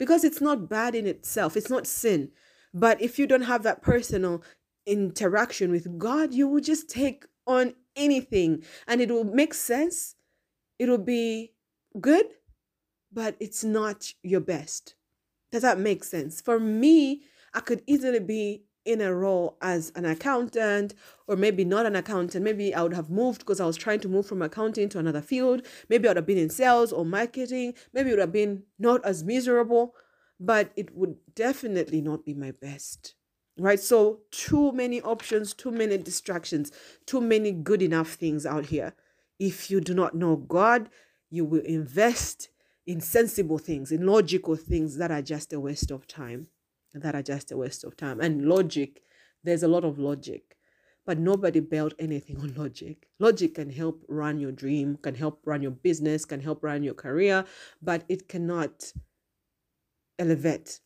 Because 0.00 0.24
it's 0.24 0.40
not 0.40 0.70
bad 0.70 0.94
in 0.94 1.06
itself, 1.06 1.58
it's 1.58 1.68
not 1.68 1.86
sin. 1.86 2.30
But 2.72 3.02
if 3.02 3.18
you 3.18 3.26
don't 3.26 3.42
have 3.42 3.62
that 3.64 3.82
personal 3.82 4.42
interaction 4.86 5.70
with 5.70 5.98
God, 5.98 6.32
you 6.32 6.48
will 6.48 6.62
just 6.62 6.88
take 6.88 7.26
on 7.46 7.74
anything 7.94 8.64
and 8.88 9.02
it 9.02 9.10
will 9.10 9.24
make 9.24 9.52
sense. 9.52 10.14
It'll 10.78 10.96
be 10.96 11.52
good, 12.00 12.24
but 13.12 13.36
it's 13.40 13.62
not 13.62 14.14
your 14.22 14.40
best. 14.40 14.94
Does 15.52 15.62
that 15.62 15.78
make 15.78 16.02
sense? 16.02 16.40
For 16.40 16.58
me, 16.58 17.24
I 17.52 17.60
could 17.60 17.82
easily 17.86 18.20
be 18.20 18.62
in 18.84 19.00
a 19.00 19.14
role 19.14 19.56
as 19.60 19.92
an 19.94 20.04
accountant 20.04 20.94
or 21.26 21.36
maybe 21.36 21.64
not 21.64 21.86
an 21.86 21.96
accountant. 21.96 22.44
Maybe 22.44 22.74
I 22.74 22.82
would 22.82 22.94
have 22.94 23.10
moved 23.10 23.40
because 23.40 23.60
I 23.60 23.66
was 23.66 23.76
trying 23.76 24.00
to 24.00 24.08
move 24.08 24.26
from 24.26 24.42
accounting 24.42 24.88
to 24.90 24.98
another 24.98 25.22
field. 25.22 25.66
Maybe 25.88 26.08
I 26.08 26.10
would 26.10 26.16
have 26.16 26.26
been 26.26 26.38
in 26.38 26.50
sales 26.50 26.92
or 26.92 27.04
marketing. 27.04 27.74
Maybe 27.92 28.10
it 28.10 28.12
would 28.14 28.20
have 28.20 28.32
been 28.32 28.64
not 28.78 29.04
as 29.04 29.22
miserable, 29.24 29.94
but 30.38 30.72
it 30.76 30.94
would 30.94 31.16
definitely 31.34 32.00
not 32.00 32.24
be 32.24 32.34
my 32.34 32.50
best. 32.52 33.14
right 33.58 33.80
so 33.80 34.20
too 34.30 34.72
many 34.72 35.00
options 35.02 35.52
too 35.54 35.70
many 35.70 35.98
distractions 35.98 36.70
too 37.04 37.20
many 37.20 37.52
good 37.52 37.82
enough 37.82 38.14
things 38.14 38.46
out 38.46 38.66
here 38.66 38.94
if 39.38 39.70
you 39.70 39.80
do 39.80 39.92
not 39.92 40.14
know 40.14 40.36
god 40.36 40.88
you 41.30 41.44
will 41.44 41.62
invest 41.62 42.48
in 42.86 43.00
sensible 43.00 43.58
things 43.58 43.92
in 43.92 44.06
logical 44.06 44.56
things 44.56 44.96
that 44.96 45.10
are 45.10 45.22
just 45.22 45.52
a 45.52 45.60
waste 45.60 45.90
of 45.90 46.06
time 46.06 46.46
that 46.94 47.14
are 47.14 47.22
just 47.22 47.52
a 47.52 47.56
waste 47.56 47.84
of 47.84 47.96
time. 47.96 48.20
And 48.20 48.46
logic 48.46 49.02
there's 49.42 49.62
a 49.62 49.68
lot 49.68 49.84
of 49.84 49.98
logic 49.98 50.56
but 51.06 51.18
nobody 51.18 51.60
built 51.60 51.94
anything 51.98 52.36
on 52.38 52.54
logic. 52.54 53.08
Logic 53.18 53.54
can 53.54 53.70
help 53.70 54.04
run 54.08 54.38
your 54.38 54.52
dream 54.52 54.96
can 55.02 55.14
help 55.14 55.40
run 55.44 55.62
your 55.62 55.70
business 55.70 56.24
can 56.24 56.40
help 56.40 56.62
run 56.62 56.82
your 56.82 56.94
career 56.94 57.44
but 57.82 58.04
it 58.08 58.28
cannot 58.28 58.92
elevate. 60.18 60.80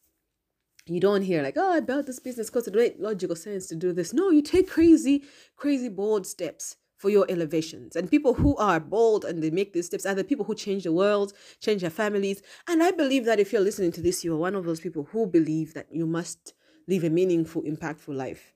You 0.86 1.00
don't 1.00 1.22
hear 1.22 1.42
like, 1.42 1.56
oh, 1.56 1.72
I 1.72 1.80
built 1.80 2.06
this 2.06 2.20
business 2.20 2.50
because 2.50 2.68
it 2.68 2.74
made 2.74 2.98
logical 2.98 3.36
sense 3.36 3.66
to 3.68 3.74
do 3.74 3.92
this. 3.92 4.12
No, 4.12 4.30
you 4.30 4.42
take 4.42 4.68
crazy, 4.68 5.24
crazy 5.56 5.88
bold 5.88 6.26
steps 6.26 6.76
for 7.04 7.10
your 7.10 7.26
elevations. 7.28 7.96
And 7.96 8.10
people 8.10 8.32
who 8.32 8.56
are 8.56 8.80
bold 8.80 9.26
and 9.26 9.42
they 9.42 9.50
make 9.50 9.74
these 9.74 9.84
steps 9.84 10.06
are 10.06 10.14
the 10.14 10.24
people 10.24 10.46
who 10.46 10.54
change 10.54 10.84
the 10.84 10.92
world, 10.92 11.34
change 11.60 11.82
their 11.82 11.90
families. 11.90 12.40
And 12.66 12.82
I 12.82 12.92
believe 12.92 13.26
that 13.26 13.38
if 13.38 13.52
you're 13.52 13.60
listening 13.60 13.92
to 13.92 14.00
this, 14.00 14.24
you 14.24 14.32
are 14.32 14.38
one 14.38 14.54
of 14.54 14.64
those 14.64 14.80
people 14.80 15.06
who 15.12 15.26
believe 15.26 15.74
that 15.74 15.86
you 15.92 16.06
must 16.06 16.54
live 16.88 17.04
a 17.04 17.10
meaningful, 17.10 17.60
impactful 17.60 18.16
life 18.16 18.54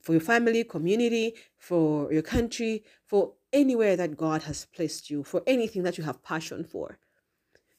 for 0.00 0.12
your 0.12 0.22
family, 0.22 0.64
community, 0.64 1.34
for 1.58 2.10
your 2.10 2.22
country, 2.22 2.82
for 3.04 3.34
anywhere 3.52 3.94
that 3.94 4.16
God 4.16 4.44
has 4.44 4.64
placed 4.74 5.10
you, 5.10 5.22
for 5.22 5.42
anything 5.46 5.82
that 5.82 5.98
you 5.98 6.04
have 6.04 6.22
passion 6.22 6.64
for. 6.64 6.98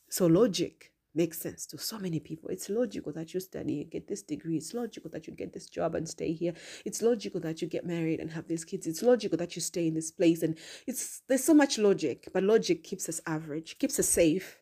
So, 0.09 0.27
logic 0.27 0.92
makes 1.15 1.39
sense 1.39 1.65
to 1.67 1.77
so 1.77 1.99
many 1.99 2.19
people. 2.19 2.49
It's 2.49 2.69
logical 2.69 3.13
that 3.13 3.33
you 3.33 3.39
study 3.39 3.81
and 3.81 3.91
get 3.91 4.07
this 4.07 4.23
degree. 4.23 4.57
It's 4.57 4.73
logical 4.73 5.09
that 5.11 5.27
you 5.27 5.33
get 5.33 5.53
this 5.53 5.67
job 5.67 5.95
and 5.95 6.07
stay 6.07 6.33
here. 6.33 6.53
It's 6.85 7.01
logical 7.01 7.39
that 7.41 7.61
you 7.61 7.67
get 7.67 7.85
married 7.85 8.19
and 8.19 8.31
have 8.31 8.47
these 8.47 8.65
kids. 8.65 8.87
It's 8.87 9.03
logical 9.03 9.37
that 9.37 9.55
you 9.55 9.61
stay 9.61 9.87
in 9.87 9.93
this 9.93 10.11
place. 10.11 10.41
And 10.43 10.57
it's 10.87 11.21
there's 11.27 11.43
so 11.43 11.53
much 11.53 11.77
logic, 11.77 12.29
but 12.33 12.43
logic 12.43 12.83
keeps 12.83 13.07
us 13.09 13.21
average, 13.27 13.77
keeps 13.77 13.99
us 13.99 14.09
safe. 14.09 14.59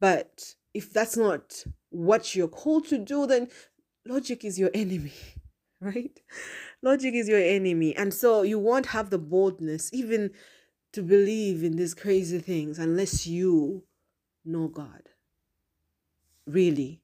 But 0.00 0.54
if 0.72 0.92
that's 0.92 1.16
not 1.16 1.64
what 1.90 2.34
you're 2.34 2.48
called 2.48 2.86
to 2.88 2.98
do, 2.98 3.26
then 3.26 3.48
logic 4.06 4.44
is 4.44 4.58
your 4.58 4.70
enemy, 4.74 5.12
right? 5.80 6.20
Logic 6.82 7.14
is 7.14 7.28
your 7.28 7.40
enemy. 7.40 7.96
And 7.96 8.12
so 8.12 8.42
you 8.42 8.58
won't 8.58 8.86
have 8.86 9.10
the 9.10 9.18
boldness 9.18 9.90
even 9.92 10.30
to 10.92 11.02
believe 11.02 11.64
in 11.64 11.74
these 11.76 11.94
crazy 11.94 12.38
things 12.38 12.78
unless 12.78 13.26
you 13.26 13.82
know 14.44 14.68
God 14.68 15.02
really. 16.46 17.00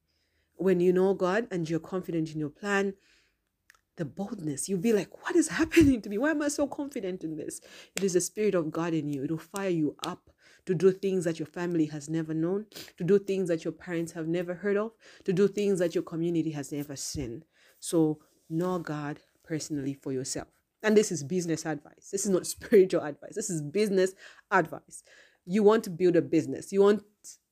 When 0.56 0.80
you 0.80 0.92
know 0.92 1.14
God 1.14 1.46
and 1.50 1.68
you're 1.68 1.80
confident 1.80 2.32
in 2.32 2.38
your 2.38 2.50
plan, 2.50 2.94
the 3.96 4.04
boldness, 4.04 4.68
you'll 4.68 4.80
be 4.80 4.92
like, 4.92 5.22
What 5.24 5.36
is 5.36 5.48
happening 5.60 6.00
to 6.02 6.08
me? 6.08 6.18
Why 6.18 6.30
am 6.30 6.42
I 6.42 6.48
so 6.48 6.66
confident 6.66 7.24
in 7.24 7.36
this? 7.36 7.60
It 7.96 8.02
is 8.02 8.14
the 8.14 8.20
Spirit 8.20 8.54
of 8.54 8.70
God 8.70 8.94
in 8.94 9.08
you. 9.08 9.24
It 9.24 9.30
will 9.30 9.38
fire 9.38 9.70
you 9.70 9.96
up 10.04 10.30
to 10.66 10.74
do 10.74 10.92
things 10.92 11.24
that 11.24 11.38
your 11.38 11.46
family 11.46 11.86
has 11.86 12.08
never 12.08 12.34
known, 12.34 12.66
to 12.98 13.04
do 13.04 13.18
things 13.18 13.48
that 13.48 13.64
your 13.64 13.72
parents 13.72 14.12
have 14.12 14.28
never 14.28 14.54
heard 14.54 14.76
of, 14.76 14.92
to 15.24 15.32
do 15.32 15.48
things 15.48 15.78
that 15.78 15.94
your 15.94 16.04
community 16.04 16.50
has 16.50 16.70
never 16.72 16.96
seen. 16.96 17.44
So, 17.78 18.20
know 18.48 18.78
God 18.78 19.20
personally 19.44 19.94
for 19.94 20.12
yourself. 20.12 20.48
And 20.82 20.96
this 20.96 21.12
is 21.12 21.22
business 21.22 21.66
advice. 21.66 22.10
This 22.10 22.24
is 22.24 22.30
not 22.30 22.46
spiritual 22.56 23.02
advice. 23.02 23.34
This 23.34 23.50
is 23.50 23.62
business 23.62 24.12
advice. 24.50 25.02
You 25.46 25.62
want 25.62 25.84
to 25.84 25.90
build 25.90 26.16
a 26.16 26.22
business, 26.22 26.72
you 26.72 26.82
want 26.82 27.02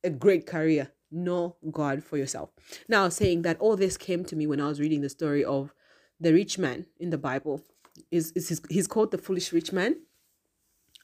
a 0.04 0.10
great 0.10 0.46
career 0.46 0.92
know 1.10 1.56
God 1.70 2.04
for 2.04 2.16
yourself. 2.16 2.50
Now, 2.88 3.08
saying 3.08 3.42
that 3.42 3.58
all 3.60 3.76
this 3.76 3.96
came 3.96 4.24
to 4.26 4.36
me 4.36 4.46
when 4.46 4.60
I 4.60 4.68
was 4.68 4.80
reading 4.80 5.00
the 5.00 5.08
story 5.08 5.44
of 5.44 5.72
the 6.20 6.32
rich 6.32 6.58
man 6.58 6.86
in 6.98 7.10
the 7.10 7.18
Bible. 7.18 7.64
Is 8.10 8.32
is 8.32 8.48
his, 8.48 8.62
he's 8.68 8.86
called 8.86 9.10
the 9.10 9.18
foolish 9.18 9.52
rich 9.52 9.72
man. 9.72 9.96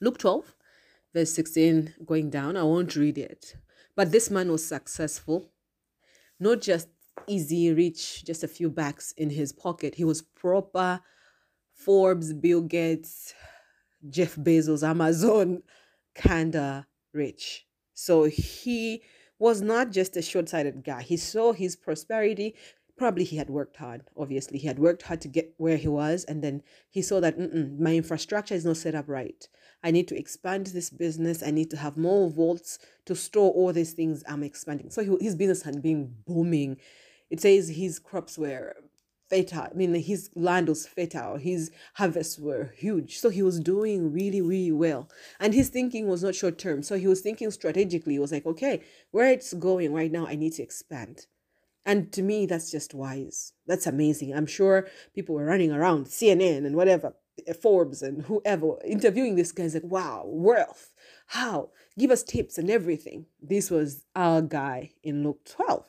Luke 0.00 0.18
12, 0.18 0.54
verse 1.12 1.32
16 1.32 1.94
going 2.04 2.30
down. 2.30 2.56
I 2.56 2.62
won't 2.62 2.94
read 2.96 3.18
it. 3.18 3.56
But 3.96 4.12
this 4.12 4.30
man 4.30 4.50
was 4.50 4.66
successful, 4.66 5.50
not 6.38 6.60
just 6.60 6.88
easy, 7.26 7.72
rich, 7.72 8.24
just 8.24 8.44
a 8.44 8.48
few 8.48 8.70
bucks 8.70 9.12
in 9.12 9.30
his 9.30 9.52
pocket. 9.52 9.94
He 9.94 10.04
was 10.04 10.22
proper 10.22 11.00
Forbes, 11.72 12.32
Bill 12.32 12.60
Gates, 12.60 13.34
Jeff 14.08 14.36
Bezos, 14.36 14.86
Amazon 14.86 15.62
kind 16.14 16.54
of 16.56 16.84
rich. 17.12 17.66
So 17.94 18.24
he 18.24 19.02
was 19.38 19.60
not 19.60 19.90
just 19.90 20.16
a 20.16 20.22
short 20.22 20.48
sighted 20.48 20.84
guy. 20.84 21.02
He 21.02 21.16
saw 21.16 21.52
his 21.52 21.76
prosperity. 21.76 22.54
Probably 22.96 23.24
he 23.24 23.36
had 23.36 23.50
worked 23.50 23.76
hard, 23.76 24.02
obviously. 24.16 24.58
He 24.58 24.68
had 24.68 24.78
worked 24.78 25.02
hard 25.02 25.20
to 25.22 25.28
get 25.28 25.52
where 25.56 25.76
he 25.76 25.88
was. 25.88 26.24
And 26.24 26.42
then 26.42 26.62
he 26.90 27.02
saw 27.02 27.20
that 27.20 27.38
my 27.78 27.96
infrastructure 27.96 28.54
is 28.54 28.64
not 28.64 28.76
set 28.76 28.94
up 28.94 29.08
right. 29.08 29.48
I 29.82 29.90
need 29.90 30.08
to 30.08 30.18
expand 30.18 30.66
this 30.68 30.90
business. 30.90 31.42
I 31.42 31.50
need 31.50 31.70
to 31.70 31.76
have 31.76 31.96
more 31.96 32.30
vaults 32.30 32.78
to 33.06 33.16
store 33.16 33.50
all 33.52 33.72
these 33.72 33.92
things 33.92 34.22
I'm 34.28 34.42
expanding. 34.42 34.90
So 34.90 35.02
he, 35.02 35.24
his 35.24 35.34
business 35.34 35.62
had 35.62 35.82
been 35.82 36.14
booming. 36.26 36.78
It 37.30 37.40
says 37.40 37.68
his 37.68 37.98
crops 37.98 38.38
were 38.38 38.76
fertile. 39.28 39.68
I 39.70 39.74
mean, 39.74 39.94
his 39.94 40.30
land 40.34 40.68
was 40.68 40.86
fertile. 40.86 41.36
His 41.36 41.70
harvests 41.94 42.38
were 42.38 42.72
huge. 42.76 43.18
So 43.18 43.30
he 43.30 43.42
was 43.42 43.60
doing 43.60 44.12
really, 44.12 44.40
really 44.40 44.72
well. 44.72 45.08
And 45.40 45.54
his 45.54 45.68
thinking 45.68 46.08
was 46.08 46.22
not 46.22 46.34
short 46.34 46.58
term. 46.58 46.82
So 46.82 46.96
he 46.96 47.06
was 47.06 47.20
thinking 47.20 47.50
strategically. 47.50 48.14
He 48.14 48.18
was 48.18 48.32
like, 48.32 48.46
okay, 48.46 48.82
where 49.10 49.30
it's 49.30 49.54
going 49.54 49.92
right 49.92 50.12
now, 50.12 50.26
I 50.26 50.36
need 50.36 50.52
to 50.54 50.62
expand. 50.62 51.26
And 51.86 52.12
to 52.12 52.22
me, 52.22 52.46
that's 52.46 52.70
just 52.70 52.94
wise. 52.94 53.52
That's 53.66 53.86
amazing. 53.86 54.34
I'm 54.34 54.46
sure 54.46 54.88
people 55.14 55.34
were 55.34 55.44
running 55.44 55.70
around 55.70 56.06
CNN 56.06 56.64
and 56.64 56.76
whatever, 56.76 57.14
Forbes 57.60 58.00
and 58.00 58.22
whoever, 58.22 58.76
interviewing 58.84 59.36
this 59.36 59.52
guy's 59.52 59.74
like, 59.74 59.84
wow, 59.84 60.24
wealth. 60.26 60.94
How? 61.28 61.70
Give 61.98 62.10
us 62.10 62.22
tips 62.22 62.56
and 62.56 62.70
everything. 62.70 63.26
This 63.42 63.70
was 63.70 64.04
our 64.16 64.40
guy 64.40 64.92
in 65.02 65.22
Luke 65.24 65.44
12. 65.44 65.86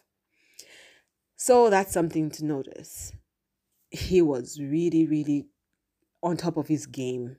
So 1.37 1.69
that's 1.69 1.93
something 1.93 2.29
to 2.31 2.45
notice 2.45 3.13
he 3.95 4.21
was 4.21 4.59
really, 4.59 5.05
really 5.05 5.47
on 6.21 6.37
top 6.37 6.57
of 6.57 6.67
his 6.67 6.85
game. 6.85 7.37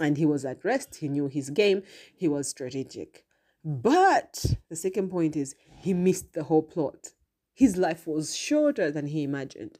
And 0.00 0.18
he 0.18 0.26
was 0.26 0.44
at 0.44 0.64
rest. 0.64 0.96
He 0.96 1.08
knew 1.08 1.26
his 1.26 1.50
game. 1.50 1.82
He 2.14 2.28
was 2.28 2.48
strategic. 2.48 3.24
But 3.64 4.44
the 4.68 4.76
second 4.76 5.10
point 5.10 5.36
is 5.36 5.54
he 5.80 5.94
missed 5.94 6.34
the 6.34 6.44
whole 6.44 6.62
plot. 6.62 7.12
His 7.54 7.76
life 7.76 8.06
was 8.06 8.36
shorter 8.36 8.90
than 8.90 9.06
he 9.06 9.22
imagined. 9.22 9.78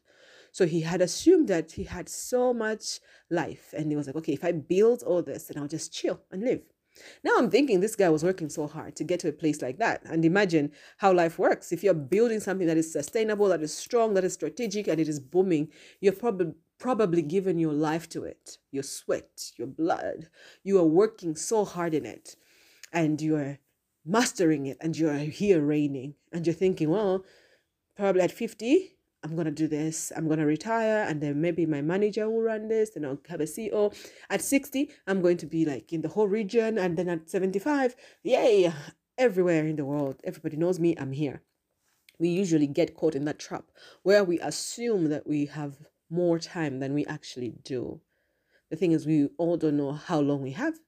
So 0.51 0.67
he 0.67 0.81
had 0.81 1.03
assumed 1.03 1.49
that 1.49 1.73
he 1.73 1.85
had 1.85 2.09
so 2.09 2.55
much 2.55 3.01
life. 3.31 3.75
And 3.77 3.91
he 3.91 3.97
was 3.97 4.07
like, 4.07 4.17
okay, 4.17 4.33
if 4.33 4.43
I 4.43 4.53
build 4.53 5.03
all 5.03 5.23
this, 5.23 5.45
then 5.45 5.63
I'll 5.63 5.69
just 5.69 5.93
chill 5.93 6.23
and 6.33 6.43
live. 6.43 6.63
Now 7.25 7.33
I'm 7.37 7.51
thinking 7.51 7.81
this 7.81 7.97
guy 7.97 8.09
was 8.09 8.25
working 8.25 8.49
so 8.49 8.67
hard 8.67 8.97
to 8.97 9.05
get 9.05 9.21
to 9.21 9.29
a 9.29 9.33
place 9.33 9.63
like 9.63 9.79
that. 9.79 10.03
And 10.05 10.25
imagine 10.25 10.73
how 10.99 11.13
life 11.13 11.39
works. 11.39 11.73
If 11.73 11.83
you're 11.83 11.95
building 11.95 12.41
something 12.41 12.67
that 12.67 12.77
is 12.77 12.93
sustainable, 12.93 13.49
that 13.49 13.63
is 13.63 13.75
strong, 13.75 14.15
that 14.15 14.25
is 14.25 14.35
strategic, 14.35 14.89
and 14.89 15.01
it 15.01 15.09
is 15.09 15.21
booming, 15.21 15.69
you're 16.01 16.13
probably 16.13 16.53
probably 16.79 17.23
given 17.23 17.59
your 17.59 17.73
life 17.73 18.09
to 18.11 18.25
it, 18.25 18.59
your 18.71 18.83
sweat, 18.83 19.53
your 19.57 19.67
blood. 19.67 20.29
You 20.63 20.79
are 20.79 20.85
working 20.85 21.35
so 21.35 21.65
hard 21.65 21.95
in 21.95 22.05
it 22.05 22.37
and 22.93 23.21
you're 23.21 23.59
mastering 24.05 24.67
it 24.67 24.77
and 24.81 24.97
you're 24.97 25.15
here 25.15 25.61
reigning 25.61 26.15
and 26.33 26.47
you're 26.47 26.55
thinking, 26.55 26.91
well, 26.91 27.25
probably 27.97 28.23
at 28.23 28.31
50, 28.31 28.96
I'm 29.27 29.35
gonna 29.35 29.51
do 29.51 29.67
this, 29.67 30.13
I'm 30.17 30.29
gonna 30.29 30.47
retire, 30.47 31.05
and 31.09 31.21
then 31.21 31.41
maybe 31.41 31.67
my 31.67 31.83
manager 31.83 32.31
will 32.31 32.43
run 32.43 32.69
this, 32.69 32.95
and 32.95 33.05
I'll 33.05 33.19
have 33.29 33.41
a 33.41 33.45
CEO. 33.45 33.93
At 34.31 34.41
60, 34.41 34.89
I'm 35.09 35.21
going 35.21 35.37
to 35.39 35.47
be 35.47 35.65
like 35.65 35.93
in 35.93 36.03
the 36.03 36.09
whole 36.09 36.29
region, 36.29 36.79
and 36.79 36.97
then 36.97 37.09
at 37.09 37.29
75, 37.29 37.97
yay, 38.23 38.73
everywhere 39.19 39.67
in 39.67 39.75
the 39.75 39.85
world, 39.85 40.21
everybody 40.23 40.57
knows 40.57 40.79
me, 40.79 40.95
I'm 40.97 41.11
here. 41.11 41.43
We 42.21 42.29
usually 42.29 42.69
get 42.69 42.95
caught 42.95 43.17
in 43.17 43.25
that 43.25 43.41
trap 43.41 43.65
where 44.05 44.23
we 44.23 44.39
assume 44.39 45.09
that 45.09 45.27
we 45.27 45.47
have 45.47 45.77
more 46.09 46.39
time 46.39 46.79
than 46.79 46.95
we 46.95 47.05
actually 47.07 47.55
do. 47.65 48.01
The 48.71 48.77
thing 48.77 48.93
is, 48.93 49.07
we 49.07 49.29
all 49.39 49.57
don't 49.57 49.77
know 49.77 49.93
how 49.93 50.21
long 50.21 50.41
we 50.41 50.53
have. 50.53 50.79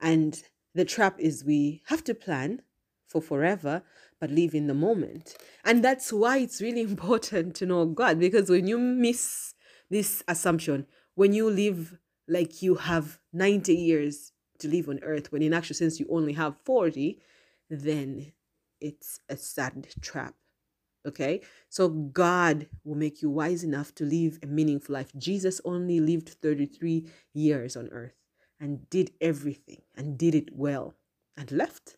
And 0.00 0.42
the 0.74 0.84
trap 0.84 1.20
is 1.20 1.44
we 1.44 1.82
have 1.86 2.02
to 2.02 2.14
plan 2.14 2.62
for 3.06 3.22
forever, 3.22 3.84
but 4.20 4.30
live 4.30 4.54
in 4.54 4.66
the 4.66 4.74
moment. 4.74 5.36
And 5.64 5.84
that's 5.84 6.12
why 6.12 6.38
it's 6.38 6.60
really 6.60 6.80
important 6.92 7.54
to 7.56 7.66
know 7.66 7.84
God 7.86 8.18
because 8.18 8.48
when 8.50 8.66
you 8.66 8.78
miss 8.78 9.54
this 9.90 10.22
assumption, 10.28 10.86
when 11.14 11.32
you 11.32 11.48
live 11.50 11.98
like 12.28 12.62
you 12.62 12.74
have 12.74 13.18
90 13.32 13.74
years 13.74 14.32
to 14.58 14.68
live 14.68 14.88
on 14.88 15.00
earth, 15.02 15.30
when 15.30 15.42
in 15.42 15.54
actual 15.54 15.76
sense 15.76 16.00
you 16.00 16.06
only 16.10 16.32
have 16.32 16.56
40, 16.64 17.20
then 17.70 18.32
it's 18.80 19.20
a 19.28 19.36
sad 19.36 19.86
trap. 20.00 20.34
Okay, 21.06 21.40
so 21.68 21.88
God 21.88 22.66
will 22.82 22.96
make 22.96 23.22
you 23.22 23.30
wise 23.30 23.62
enough 23.62 23.94
to 23.94 24.04
live 24.04 24.40
a 24.42 24.46
meaningful 24.46 24.92
life. 24.94 25.12
Jesus 25.16 25.60
only 25.64 26.00
lived 26.00 26.30
33 26.30 27.08
years 27.32 27.76
on 27.76 27.88
earth 27.92 28.16
and 28.58 28.90
did 28.90 29.12
everything 29.20 29.82
and 29.94 30.18
did 30.18 30.34
it 30.34 30.48
well 30.52 30.94
and 31.36 31.52
left 31.52 31.96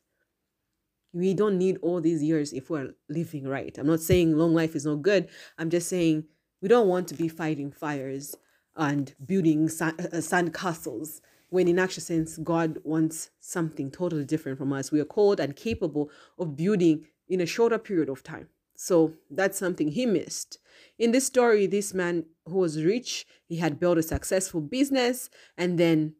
we 1.12 1.34
don't 1.34 1.58
need 1.58 1.78
all 1.82 2.00
these 2.00 2.22
years 2.22 2.52
if 2.52 2.70
we're 2.70 2.94
living 3.08 3.46
right. 3.48 3.76
I'm 3.78 3.86
not 3.86 4.00
saying 4.00 4.36
long 4.36 4.54
life 4.54 4.74
is 4.76 4.84
not 4.84 5.02
good. 5.02 5.28
I'm 5.58 5.70
just 5.70 5.88
saying 5.88 6.24
We 6.60 6.68
don't 6.68 6.88
want 6.88 7.06
to 7.08 7.14
be 7.14 7.28
fighting 7.28 7.70
fires 7.70 8.34
and 8.76 9.14
building 9.24 9.68
sand, 9.68 10.00
uh, 10.00 10.20
sand 10.20 10.54
castles 10.54 11.20
when 11.50 11.66
in 11.66 11.78
actual 11.78 12.02
sense 12.02 12.38
god 12.38 12.78
wants 12.84 13.30
something 13.40 13.90
totally 13.90 14.24
different 14.24 14.58
from 14.58 14.72
us 14.72 14.92
we 14.92 15.00
are 15.00 15.04
called 15.04 15.40
and 15.40 15.56
capable 15.56 16.10
of 16.38 16.56
building 16.56 17.06
in 17.28 17.40
a 17.40 17.46
shorter 17.46 17.78
period 17.78 18.08
of 18.08 18.22
time 18.22 18.48
so 18.74 19.14
that's 19.30 19.58
something 19.58 19.88
he 19.88 20.06
missed 20.06 20.58
in 20.98 21.10
this 21.10 21.26
story 21.26 21.66
this 21.66 21.92
man 21.92 22.24
who 22.46 22.58
was 22.58 22.84
rich 22.84 23.26
he 23.46 23.56
had 23.56 23.80
built 23.80 23.98
a 23.98 24.02
successful 24.02 24.60
business 24.60 25.28
and 25.56 25.78
then 25.78 26.14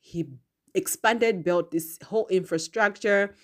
he 0.00 0.26
expanded 0.74 1.44
built 1.44 1.70
this 1.70 1.98
whole 2.06 2.26
infrastructure 2.28 3.34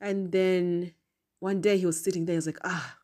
and 0.00 0.32
then 0.32 0.92
one 1.40 1.60
day 1.60 1.78
he 1.78 1.86
was 1.86 2.02
sitting 2.02 2.24
there 2.24 2.34
he 2.34 2.38
was 2.38 2.46
like 2.46 2.58
ah 2.64 2.96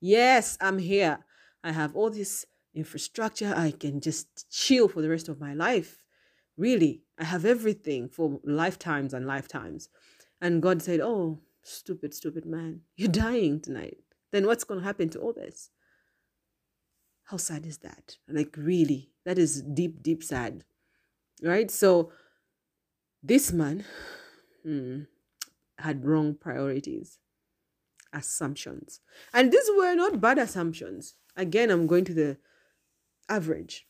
yes 0.00 0.58
i'm 0.60 0.78
here 0.78 1.18
i 1.64 1.72
have 1.72 1.94
all 1.94 2.10
this 2.10 2.46
infrastructure 2.74 3.52
i 3.56 3.70
can 3.70 4.00
just 4.00 4.50
chill 4.50 4.88
for 4.88 5.02
the 5.02 5.10
rest 5.10 5.28
of 5.28 5.40
my 5.40 5.54
life 5.54 6.02
really 6.56 7.02
I 7.22 7.24
have 7.24 7.44
everything 7.44 8.08
for 8.08 8.40
lifetimes 8.42 9.14
and 9.14 9.26
lifetimes. 9.26 9.88
And 10.40 10.60
God 10.60 10.82
said, 10.82 11.00
Oh, 11.00 11.38
stupid, 11.62 12.12
stupid 12.14 12.44
man, 12.44 12.80
you're 12.96 13.08
dying 13.08 13.60
tonight. 13.60 13.98
Then 14.32 14.46
what's 14.46 14.64
going 14.64 14.80
to 14.80 14.86
happen 14.86 15.08
to 15.10 15.20
all 15.20 15.32
this? 15.32 15.70
How 17.24 17.36
sad 17.36 17.64
is 17.64 17.78
that? 17.78 18.16
Like, 18.28 18.56
really, 18.56 19.12
that 19.24 19.38
is 19.38 19.62
deep, 19.62 20.02
deep 20.02 20.24
sad. 20.24 20.64
Right? 21.42 21.70
So, 21.70 22.10
this 23.22 23.52
man 23.52 23.84
hmm, 24.64 25.02
had 25.82 26.04
wrong 26.04 26.34
priorities, 26.34 27.18
assumptions. 28.12 29.00
And 29.32 29.52
these 29.52 29.70
were 29.76 29.94
not 29.94 30.20
bad 30.20 30.38
assumptions. 30.38 31.14
Again, 31.36 31.70
I'm 31.70 31.86
going 31.86 32.04
to 32.06 32.14
the 32.14 32.38
average, 33.28 33.86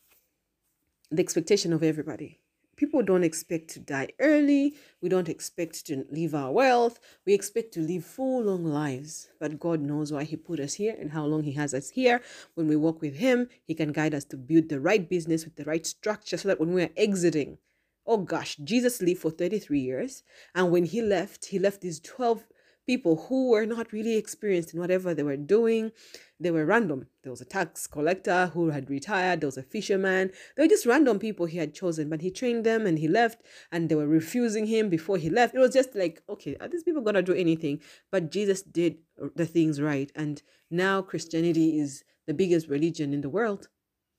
the 1.09 1.21
expectation 1.21 1.73
of 1.73 1.83
everybody 1.83 2.39
people 2.75 3.01
don't 3.01 3.23
expect 3.23 3.69
to 3.69 3.79
die 3.79 4.09
early. 4.19 4.75
We 5.01 5.09
don't 5.09 5.29
expect 5.29 5.85
to 5.85 6.05
leave 6.09 6.33
our 6.35 6.51
wealth. 6.51 6.99
We 7.25 7.33
expect 7.33 7.73
to 7.73 7.79
live 7.79 8.05
full, 8.05 8.43
long 8.43 8.65
lives. 8.65 9.29
But 9.39 9.59
God 9.59 9.79
knows 9.79 10.11
why 10.11 10.23
He 10.23 10.35
put 10.35 10.59
us 10.59 10.73
here 10.73 10.95
and 10.99 11.11
how 11.11 11.25
long 11.25 11.43
He 11.43 11.53
has 11.53 11.73
us 11.73 11.89
here. 11.89 12.21
When 12.55 12.67
we 12.67 12.75
walk 12.75 13.01
with 13.01 13.15
Him, 13.15 13.49
He 13.65 13.73
can 13.73 13.91
guide 13.91 14.13
us 14.13 14.25
to 14.25 14.37
build 14.37 14.69
the 14.69 14.79
right 14.79 15.07
business 15.07 15.45
with 15.45 15.55
the 15.55 15.65
right 15.65 15.85
structure 15.85 16.37
so 16.37 16.47
that 16.49 16.59
when 16.59 16.73
we 16.73 16.83
are 16.83 16.91
exiting, 16.97 17.57
oh 18.05 18.17
gosh, 18.17 18.57
Jesus 18.57 19.01
lived 19.01 19.21
for 19.21 19.31
33 19.31 19.79
years. 19.79 20.23
And 20.55 20.71
when 20.71 20.85
He 20.85 21.01
left, 21.01 21.45
He 21.45 21.59
left 21.59 21.81
these 21.81 21.99
12 21.99 22.43
people 22.85 23.27
who 23.27 23.49
were 23.51 23.65
not 23.65 23.91
really 23.93 24.15
experienced 24.15 24.73
in 24.73 24.79
whatever 24.79 25.13
they 25.13 25.23
were 25.23 25.37
doing. 25.37 25.91
They 26.39 26.51
were 26.51 26.65
random. 26.65 27.07
There 27.23 27.31
was 27.31 27.41
a 27.41 27.45
tax 27.45 27.87
collector 27.87 28.47
who 28.47 28.69
had 28.69 28.89
retired, 28.89 29.41
there 29.41 29.47
was 29.47 29.57
a 29.57 29.63
fisherman. 29.63 30.31
They 30.55 30.63
were 30.63 30.69
just 30.69 30.85
random 30.85 31.19
people 31.19 31.45
he 31.45 31.57
had 31.57 31.73
chosen, 31.73 32.09
but 32.09 32.21
he 32.21 32.31
trained 32.31 32.65
them 32.65 32.85
and 32.85 32.99
he 32.99 33.07
left, 33.07 33.41
and 33.71 33.87
they 33.87 33.95
were 33.95 34.07
refusing 34.07 34.65
him 34.65 34.89
before 34.89 35.17
he 35.17 35.29
left. 35.29 35.55
It 35.55 35.59
was 35.59 35.73
just 35.73 35.95
like, 35.95 36.21
okay, 36.27 36.57
are 36.59 36.67
these 36.67 36.83
people 36.83 37.01
gonna 37.01 37.21
do 37.21 37.33
anything? 37.33 37.79
But 38.11 38.31
Jesus 38.31 38.61
did 38.61 38.97
the 39.35 39.45
things 39.45 39.79
right, 39.79 40.11
and 40.15 40.41
now 40.69 41.01
Christianity 41.01 41.79
is 41.79 42.03
the 42.27 42.33
biggest 42.33 42.67
religion 42.67 43.13
in 43.13 43.21
the 43.21 43.29
world. 43.29 43.69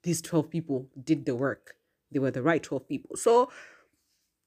These 0.02 0.22
12 0.22 0.50
people 0.50 0.88
did 1.02 1.26
the 1.26 1.34
work, 1.34 1.76
they 2.10 2.18
were 2.18 2.30
the 2.30 2.42
right 2.42 2.62
12 2.62 2.88
people. 2.88 3.16
So, 3.16 3.50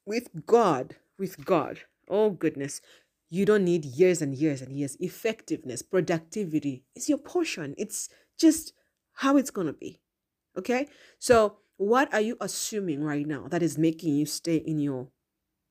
with 0.07 0.29
God, 0.45 0.95
with 1.19 1.45
God, 1.45 1.81
oh 2.09 2.29
goodness, 2.29 2.81
you 3.29 3.45
don't 3.45 3.65
need 3.65 3.83
years 3.83 4.21
and 4.21 4.33
years 4.33 4.61
and 4.61 4.71
years. 4.71 4.95
Effectiveness, 5.01 5.81
productivity 5.81 6.85
is 6.95 7.09
your 7.09 7.17
portion. 7.17 7.75
It's 7.77 8.07
just 8.39 8.71
how 9.15 9.35
it's 9.35 9.51
going 9.51 9.67
to 9.67 9.73
be. 9.73 9.99
Okay? 10.57 10.87
So, 11.19 11.57
what 11.75 12.11
are 12.13 12.21
you 12.21 12.37
assuming 12.39 13.03
right 13.03 13.27
now 13.27 13.47
that 13.49 13.61
is 13.61 13.77
making 13.77 14.15
you 14.15 14.25
stay 14.25 14.55
in 14.55 14.79
your 14.79 15.09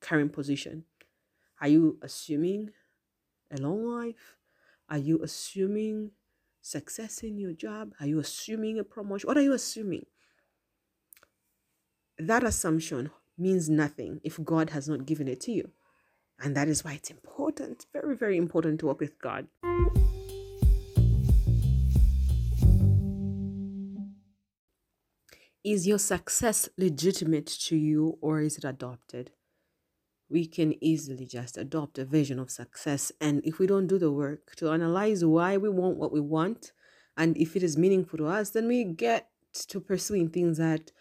current 0.00 0.34
position? 0.34 0.84
Are 1.60 1.68
you 1.68 1.98
assuming 2.02 2.70
a 3.50 3.56
long 3.60 3.84
life? 3.84 4.36
Are 4.90 4.98
you 4.98 5.20
assuming 5.22 6.10
success 6.60 7.22
in 7.22 7.38
your 7.38 7.54
job? 7.54 7.94
Are 8.00 8.06
you 8.06 8.20
assuming 8.20 8.78
a 8.78 8.84
promotion? 8.84 9.26
What 9.26 9.38
are 9.38 9.42
you 9.42 9.54
assuming? 9.54 10.04
That 12.18 12.44
assumption 12.44 13.10
means 13.38 13.68
nothing 13.68 14.20
if 14.24 14.42
God 14.42 14.70
has 14.70 14.88
not 14.88 15.06
given 15.06 15.28
it 15.28 15.40
to 15.42 15.52
you. 15.52 15.70
And 16.40 16.56
that 16.56 16.68
is 16.68 16.84
why 16.84 16.92
it's 16.92 17.10
important, 17.10 17.86
very, 17.92 18.16
very 18.16 18.36
important 18.36 18.80
to 18.80 18.86
work 18.86 19.00
with 19.00 19.18
God. 19.20 19.46
Is 25.64 25.86
your 25.86 25.98
success 25.98 26.68
legitimate 26.78 27.46
to 27.46 27.76
you 27.76 28.18
or 28.20 28.40
is 28.40 28.56
it 28.56 28.64
adopted? 28.64 29.32
We 30.28 30.46
can 30.46 30.74
easily 30.80 31.26
just 31.26 31.56
adopt 31.56 31.98
a 31.98 32.04
vision 32.04 32.38
of 32.38 32.50
success. 32.50 33.10
And 33.20 33.44
if 33.44 33.58
we 33.58 33.66
don't 33.66 33.88
do 33.88 33.98
the 33.98 34.12
work 34.12 34.54
to 34.56 34.70
analyze 34.70 35.24
why 35.24 35.56
we 35.56 35.68
want 35.68 35.96
what 35.96 36.12
we 36.12 36.20
want, 36.20 36.72
and 37.16 37.36
if 37.36 37.56
it 37.56 37.62
is 37.62 37.76
meaningful 37.76 38.18
to 38.18 38.26
us, 38.26 38.50
then 38.50 38.68
we 38.68 38.84
get 38.84 39.28
to 39.68 39.80
pursuing 39.80 40.28
things 40.28 40.58
that 40.58 40.92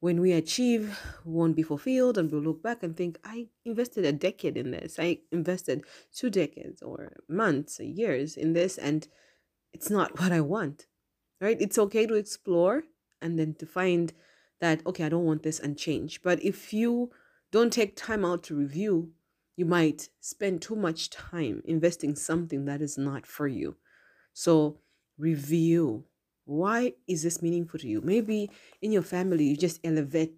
when 0.00 0.20
we 0.20 0.32
achieve 0.32 0.98
won't 1.24 1.56
be 1.56 1.62
fulfilled 1.62 2.16
and 2.18 2.30
we'll 2.30 2.42
look 2.42 2.62
back 2.62 2.82
and 2.82 2.96
think 2.96 3.18
i 3.24 3.46
invested 3.64 4.04
a 4.04 4.12
decade 4.12 4.56
in 4.56 4.70
this. 4.70 4.98
I 4.98 5.18
invested 5.32 5.84
two 6.14 6.30
decades 6.30 6.82
or 6.82 7.16
months 7.28 7.80
or 7.80 7.84
years 7.84 8.36
in 8.36 8.52
this 8.52 8.78
and 8.78 9.08
it's 9.72 9.90
not 9.90 10.18
what 10.20 10.32
i 10.32 10.40
want 10.40 10.86
right? 11.40 11.60
It's 11.60 11.78
okay 11.78 12.04
to 12.06 12.14
explore 12.14 12.82
and 13.22 13.38
then 13.38 13.54
to 13.54 13.66
find 13.66 14.12
that 14.60 14.84
okay 14.86 15.04
i 15.04 15.08
don't 15.08 15.24
want 15.24 15.42
this 15.42 15.60
and 15.60 15.78
change. 15.78 16.22
But 16.22 16.42
if 16.42 16.72
you 16.72 17.10
don't 17.50 17.72
take 17.72 17.96
time 17.96 18.24
out 18.24 18.42
to 18.44 18.56
review 18.56 19.12
you 19.56 19.66
might 19.66 20.08
spend 20.20 20.62
too 20.62 20.76
much 20.76 21.10
time 21.10 21.62
investing 21.64 22.14
something 22.14 22.64
that 22.66 22.80
is 22.80 22.96
not 22.96 23.26
for 23.26 23.48
you. 23.48 23.74
So 24.32 24.78
review 25.18 26.04
why 26.48 26.94
is 27.06 27.22
this 27.22 27.42
meaningful 27.42 27.78
to 27.78 27.86
you? 27.86 28.00
Maybe 28.00 28.50
in 28.80 28.90
your 28.90 29.02
family, 29.02 29.44
you 29.44 29.56
just 29.56 29.80
elevate 29.84 30.32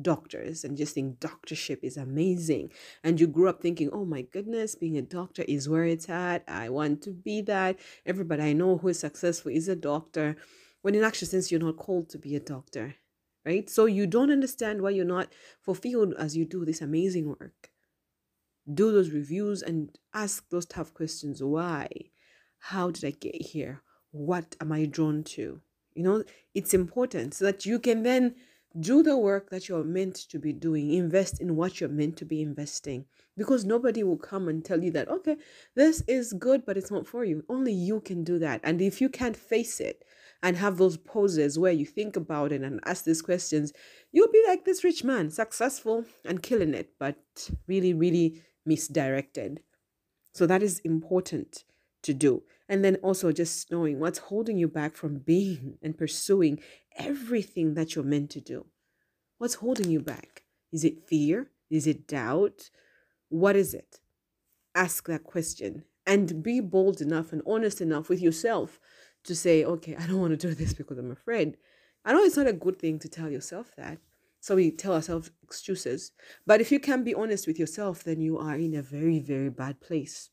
doctors 0.00 0.64
and 0.64 0.78
just 0.78 0.94
think 0.94 1.20
doctorship 1.20 1.80
is 1.82 1.98
amazing. 1.98 2.72
And 3.04 3.20
you 3.20 3.26
grew 3.26 3.50
up 3.50 3.60
thinking, 3.60 3.90
oh 3.92 4.06
my 4.06 4.22
goodness, 4.22 4.74
being 4.74 4.96
a 4.96 5.02
doctor 5.02 5.44
is 5.46 5.68
where 5.68 5.84
it's 5.84 6.08
at. 6.08 6.42
I 6.48 6.70
want 6.70 7.02
to 7.02 7.10
be 7.10 7.42
that. 7.42 7.78
Everybody 8.06 8.44
I 8.44 8.52
know 8.54 8.78
who 8.78 8.88
is 8.88 8.98
successful 8.98 9.52
is 9.52 9.68
a 9.68 9.76
doctor. 9.76 10.36
When 10.80 10.94
in 10.94 11.04
actual 11.04 11.28
sense, 11.28 11.50
you're 11.50 11.60
not 11.60 11.76
called 11.76 12.08
to 12.10 12.18
be 12.18 12.34
a 12.34 12.40
doctor, 12.40 12.94
right? 13.44 13.68
So 13.68 13.84
you 13.84 14.06
don't 14.06 14.32
understand 14.32 14.80
why 14.80 14.90
you're 14.90 15.04
not 15.04 15.28
fulfilled 15.60 16.14
as 16.18 16.34
you 16.34 16.46
do 16.46 16.64
this 16.64 16.80
amazing 16.80 17.28
work. 17.28 17.68
Do 18.72 18.90
those 18.90 19.10
reviews 19.10 19.60
and 19.60 19.90
ask 20.14 20.48
those 20.48 20.64
tough 20.64 20.94
questions. 20.94 21.42
Why? 21.42 21.88
How 22.58 22.90
did 22.90 23.04
I 23.04 23.10
get 23.10 23.34
here? 23.34 23.82
What 24.16 24.56
am 24.60 24.72
I 24.72 24.86
drawn 24.86 25.22
to? 25.24 25.60
You 25.94 26.02
know, 26.02 26.24
it's 26.54 26.74
important 26.74 27.34
so 27.34 27.44
that 27.44 27.66
you 27.66 27.78
can 27.78 28.02
then 28.02 28.34
do 28.78 29.02
the 29.02 29.16
work 29.16 29.50
that 29.50 29.68
you're 29.68 29.84
meant 29.84 30.16
to 30.16 30.38
be 30.38 30.52
doing, 30.52 30.92
invest 30.92 31.40
in 31.40 31.56
what 31.56 31.80
you're 31.80 31.88
meant 31.88 32.16
to 32.18 32.24
be 32.24 32.42
investing. 32.42 33.06
Because 33.36 33.64
nobody 33.64 34.02
will 34.02 34.18
come 34.18 34.48
and 34.48 34.64
tell 34.64 34.82
you 34.82 34.90
that, 34.92 35.08
okay, 35.08 35.36
this 35.74 36.02
is 36.06 36.32
good, 36.32 36.64
but 36.66 36.76
it's 36.76 36.90
not 36.90 37.06
for 37.06 37.24
you. 37.24 37.44
Only 37.48 37.72
you 37.72 38.00
can 38.00 38.24
do 38.24 38.38
that. 38.38 38.60
And 38.64 38.80
if 38.80 39.00
you 39.00 39.08
can't 39.08 39.36
face 39.36 39.80
it 39.80 40.04
and 40.42 40.56
have 40.56 40.76
those 40.76 40.96
poses 40.96 41.58
where 41.58 41.72
you 41.72 41.86
think 41.86 42.16
about 42.16 42.52
it 42.52 42.62
and 42.62 42.80
ask 42.84 43.04
these 43.04 43.22
questions, 43.22 43.72
you'll 44.12 44.32
be 44.32 44.42
like 44.46 44.64
this 44.64 44.84
rich 44.84 45.04
man, 45.04 45.30
successful 45.30 46.04
and 46.24 46.42
killing 46.42 46.74
it, 46.74 46.90
but 46.98 47.50
really, 47.66 47.94
really 47.94 48.42
misdirected. 48.64 49.60
So 50.34 50.46
that 50.46 50.62
is 50.62 50.80
important 50.80 51.64
to 52.06 52.14
do. 52.14 52.42
And 52.68 52.84
then 52.84 52.96
also 52.96 53.30
just 53.30 53.70
knowing 53.70 54.00
what's 54.00 54.18
holding 54.18 54.58
you 54.58 54.66
back 54.66 54.96
from 54.96 55.18
being 55.18 55.78
and 55.82 55.96
pursuing 55.96 56.60
everything 56.98 57.74
that 57.74 57.94
you're 57.94 58.04
meant 58.04 58.30
to 58.30 58.40
do. 58.40 58.66
What's 59.38 59.54
holding 59.56 59.90
you 59.90 60.00
back? 60.00 60.42
Is 60.72 60.82
it 60.82 61.06
fear? 61.06 61.50
Is 61.70 61.86
it 61.86 62.08
doubt? 62.08 62.70
What 63.28 63.54
is 63.54 63.74
it? 63.74 64.00
Ask 64.74 65.06
that 65.06 65.24
question 65.24 65.84
and 66.06 66.42
be 66.42 66.60
bold 66.60 67.00
enough 67.00 67.32
and 67.32 67.42
honest 67.46 67.80
enough 67.80 68.08
with 68.08 68.20
yourself 68.20 68.80
to 69.24 69.34
say, 69.34 69.64
okay, 69.64 69.96
I 69.96 70.06
don't 70.06 70.20
want 70.20 70.38
to 70.38 70.48
do 70.48 70.54
this 70.54 70.72
because 70.72 70.98
I'm 70.98 71.10
afraid. 71.10 71.56
I 72.04 72.12
know 72.12 72.22
it's 72.22 72.36
not 72.36 72.46
a 72.46 72.52
good 72.52 72.78
thing 72.78 72.98
to 73.00 73.08
tell 73.08 73.30
yourself 73.30 73.72
that. 73.76 73.98
So 74.40 74.54
we 74.54 74.70
tell 74.70 74.94
ourselves 74.94 75.30
excuses. 75.42 76.12
But 76.46 76.60
if 76.60 76.70
you 76.70 76.78
can't 76.78 77.04
be 77.04 77.14
honest 77.14 77.46
with 77.46 77.58
yourself, 77.58 78.04
then 78.04 78.20
you 78.20 78.38
are 78.38 78.54
in 78.54 78.74
a 78.74 78.82
very, 78.82 79.18
very 79.18 79.50
bad 79.50 79.80
place. 79.80 80.30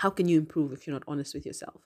How 0.00 0.08
can 0.08 0.28
you 0.28 0.38
improve 0.38 0.72
if 0.72 0.86
you're 0.86 0.94
not 0.94 1.04
honest 1.06 1.34
with 1.34 1.44
yourself? 1.44 1.82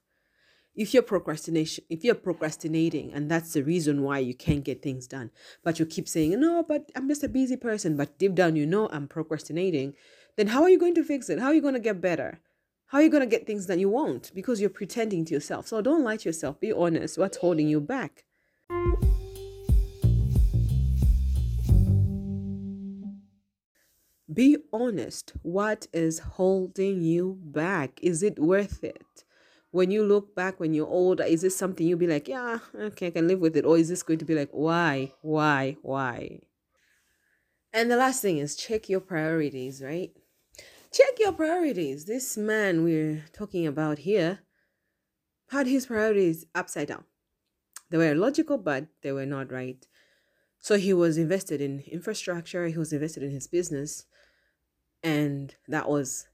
If 0.77 0.95
you're 0.95 1.03
procrastination, 1.03 1.83
if 1.91 2.05
you're 2.05 2.15
procrastinating 2.15 3.13
and 3.13 3.29
that's 3.29 3.55
the 3.55 3.65
reason 3.65 4.03
why 4.03 4.21
you 4.21 4.35
can't 4.35 4.63
get 4.63 4.83
things 4.83 5.09
done, 5.09 5.33
but 5.65 5.81
you 5.81 5.85
keep 5.85 6.09
saying, 6.09 6.39
no, 6.39 6.63
but 6.63 6.93
I'm 6.95 7.09
just 7.09 7.25
a 7.25 7.29
busy 7.29 7.57
person, 7.57 7.97
but 7.97 8.17
deep 8.17 8.37
down 8.37 8.55
you 8.55 8.67
know 8.67 8.89
I'm 8.93 9.09
procrastinating, 9.09 9.95
then 10.37 10.47
how 10.47 10.63
are 10.63 10.71
you 10.71 10.79
going 10.79 10.95
to 10.95 11.03
fix 11.03 11.29
it? 11.29 11.41
How 11.41 11.47
are 11.47 11.55
you 11.55 11.61
going 11.61 11.75
to 11.75 11.81
get 11.81 12.01
better? 12.01 12.39
How 12.87 12.99
are 12.99 13.03
you 13.03 13.11
going 13.11 13.29
to 13.29 13.37
get 13.37 13.49
things 13.49 13.67
that 13.67 13.81
you 13.81 13.89
won't? 13.89 14.31
Because 14.33 14.61
you're 14.61 14.71
pretending 14.71 15.25
to 15.25 15.35
yourself. 15.35 15.67
So 15.67 15.83
don't 15.83 16.05
lie 16.05 16.19
to 16.19 16.29
yourself. 16.29 16.61
Be 16.61 16.73
honest. 16.73 17.19
What's 17.19 17.39
holding 17.39 17.67
you 17.67 17.81
back? 17.81 18.27
Be 24.35 24.59
honest. 24.73 25.33
What 25.43 25.87
is 25.93 26.19
holding 26.19 27.01
you 27.01 27.39
back? 27.41 28.01
Is 28.03 28.23
it 28.23 28.39
worth 28.39 28.83
it? 28.83 29.25
When 29.71 29.91
you 29.91 30.05
look 30.05 30.35
back 30.35 30.59
when 30.59 30.75
you're 30.75 30.87
older, 30.87 31.25
is 31.25 31.43
this 31.43 31.57
something 31.57 31.87
you'll 31.87 31.99
be 31.99 32.07
like, 32.07 32.29
yeah, 32.29 32.59
okay, 32.75 33.09
I 33.09 33.11
can 33.11 33.29
live 33.29 33.41
with 33.41 33.57
it? 33.57 33.65
Or 33.65 33.77
is 33.77 33.89
this 33.89 34.03
going 34.03 34.19
to 34.19 34.25
be 34.25 34.35
like, 34.35 34.51
why, 34.53 35.13
why, 35.23 35.77
why? 35.83 36.41
And 37.73 37.91
the 37.91 37.97
last 37.97 38.23
thing 38.23 38.39
is 38.39 38.57
check 38.57 38.89
your 38.89 39.01
priorities, 39.01 39.83
right? 39.83 40.13
Check 40.93 41.19
your 41.19 41.33
priorities. 41.33 42.05
This 42.05 42.37
man 42.37 42.85
we're 42.85 43.25
talking 43.33 43.67
about 43.67 43.99
here 43.99 44.41
had 45.51 45.67
his 45.67 45.87
priorities 45.87 46.47
upside 46.55 46.89
down. 46.89 47.05
They 47.91 47.99
were 47.99 48.15
logical, 48.15 48.59
but 48.59 48.87
they 49.03 49.13
were 49.13 49.27
not 49.27 49.53
right. 49.53 49.87
So 50.61 50.77
he 50.77 50.93
was 50.93 51.19
invested 51.19 51.61
in 51.61 51.81
infrastructure, 51.81 52.67
he 52.69 52.79
was 52.79 52.93
invested 52.93 53.23
in 53.23 53.31
his 53.31 53.49
business, 53.49 54.07
and 55.05 55.55
that 55.69 55.89
was 55.89 56.27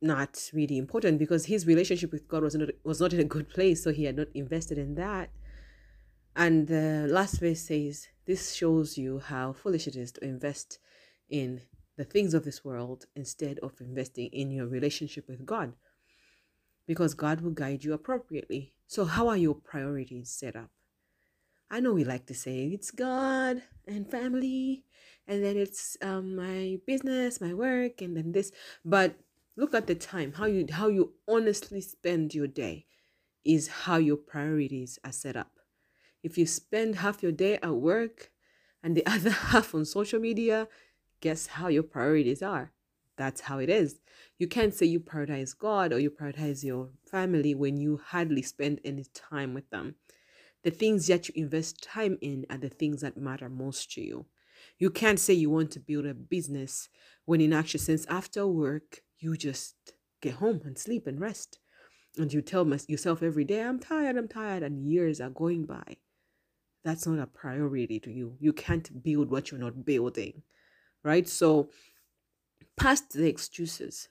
not 0.00 0.50
really 0.54 0.78
important 0.78 1.18
because 1.18 1.46
his 1.46 1.66
relationship 1.66 2.12
with 2.12 2.28
God 2.28 2.44
was 2.44 2.54
not 2.54 2.68
was 2.84 3.00
not 3.00 3.12
in 3.12 3.20
a 3.20 3.24
good 3.24 3.50
place, 3.50 3.82
so 3.82 3.92
he 3.92 4.04
had 4.04 4.16
not 4.16 4.28
invested 4.32 4.78
in 4.78 4.94
that. 4.94 5.30
And 6.36 6.68
the 6.68 7.08
last 7.10 7.40
verse 7.40 7.60
says, 7.60 8.06
This 8.24 8.54
shows 8.54 8.96
you 8.96 9.18
how 9.18 9.52
foolish 9.52 9.88
it 9.88 9.96
is 9.96 10.12
to 10.12 10.24
invest 10.24 10.78
in 11.28 11.62
the 11.96 12.04
things 12.04 12.32
of 12.32 12.44
this 12.44 12.64
world 12.64 13.06
instead 13.16 13.58
of 13.58 13.80
investing 13.80 14.28
in 14.28 14.52
your 14.52 14.68
relationship 14.68 15.28
with 15.28 15.44
God. 15.44 15.72
Because 16.86 17.14
God 17.14 17.40
will 17.40 17.50
guide 17.50 17.82
you 17.82 17.92
appropriately. 17.92 18.72
So, 18.86 19.04
how 19.04 19.26
are 19.26 19.36
your 19.36 19.56
priorities 19.56 20.30
set 20.30 20.54
up? 20.54 20.70
I 21.70 21.80
know 21.80 21.92
we 21.92 22.04
like 22.04 22.26
to 22.26 22.34
say 22.34 22.68
it's 22.68 22.92
God 22.92 23.62
and 23.86 24.08
family, 24.08 24.84
and 25.28 25.44
then 25.44 25.56
it's 25.58 25.96
um, 26.00 26.34
my 26.34 26.78
business, 26.86 27.40
my 27.40 27.52
work, 27.52 28.00
and 28.00 28.16
then 28.16 28.32
this. 28.32 28.50
But 28.84 29.14
look 29.56 29.74
at 29.74 29.86
the 29.86 29.94
time. 29.94 30.32
How 30.32 30.46
you 30.46 30.66
how 30.70 30.88
you 30.88 31.12
honestly 31.28 31.82
spend 31.82 32.34
your 32.34 32.46
day 32.46 32.86
is 33.44 33.68
how 33.68 33.98
your 33.98 34.16
priorities 34.16 34.98
are 35.04 35.12
set 35.12 35.36
up. 35.36 35.52
If 36.22 36.38
you 36.38 36.46
spend 36.46 36.96
half 36.96 37.22
your 37.22 37.32
day 37.32 37.58
at 37.62 37.74
work 37.74 38.32
and 38.82 38.96
the 38.96 39.06
other 39.14 39.30
half 39.30 39.74
on 39.74 39.84
social 39.84 40.18
media, 40.18 40.66
guess 41.20 41.46
how 41.46 41.68
your 41.68 41.82
priorities 41.82 42.42
are. 42.42 42.72
That's 43.16 43.42
how 43.42 43.58
it 43.58 43.68
is. 43.68 43.96
You 44.38 44.46
can't 44.46 44.72
say 44.72 44.86
you 44.86 45.00
prioritize 45.00 45.56
God 45.56 45.92
or 45.92 45.98
you 45.98 46.10
prioritize 46.10 46.64
your 46.64 46.90
family 47.04 47.54
when 47.54 47.76
you 47.76 48.00
hardly 48.02 48.42
spend 48.42 48.80
any 48.84 49.04
time 49.12 49.54
with 49.54 49.68
them. 49.70 49.96
The 50.62 50.70
things 50.70 51.06
that 51.08 51.28
you 51.28 51.34
invest 51.36 51.82
time 51.82 52.18
in 52.20 52.46
are 52.48 52.58
the 52.58 52.68
things 52.68 53.00
that 53.00 53.16
matter 53.16 53.48
most 53.48 53.92
to 53.92 54.00
you. 54.00 54.26
You 54.78 54.90
can't 54.90 55.18
say 55.18 55.34
you 55.34 55.50
want 55.50 55.70
to 55.72 55.80
build 55.80 56.06
a 56.06 56.14
business 56.14 56.88
when, 57.24 57.40
in 57.40 57.52
actual 57.52 57.80
sense, 57.80 58.06
after 58.08 58.46
work, 58.46 59.02
you 59.18 59.36
just 59.36 59.74
get 60.22 60.34
home 60.34 60.62
and 60.64 60.78
sleep 60.78 61.06
and 61.06 61.20
rest. 61.20 61.58
And 62.16 62.32
you 62.32 62.42
tell 62.42 62.66
yourself 62.66 63.22
every 63.22 63.44
day, 63.44 63.62
I'm 63.62 63.78
tired, 63.78 64.16
I'm 64.16 64.28
tired, 64.28 64.62
and 64.62 64.88
years 64.88 65.20
are 65.20 65.30
going 65.30 65.66
by. 65.66 65.96
That's 66.84 67.06
not 67.06 67.18
a 67.18 67.26
priority 67.26 68.00
to 68.00 68.10
you. 68.10 68.36
You 68.40 68.52
can't 68.52 69.02
build 69.02 69.30
what 69.30 69.50
you're 69.50 69.60
not 69.60 69.84
building 69.84 70.42
right? 71.02 71.28
So, 71.28 71.70
past 72.76 73.12
the 73.12 73.26
excuses, 73.26 74.08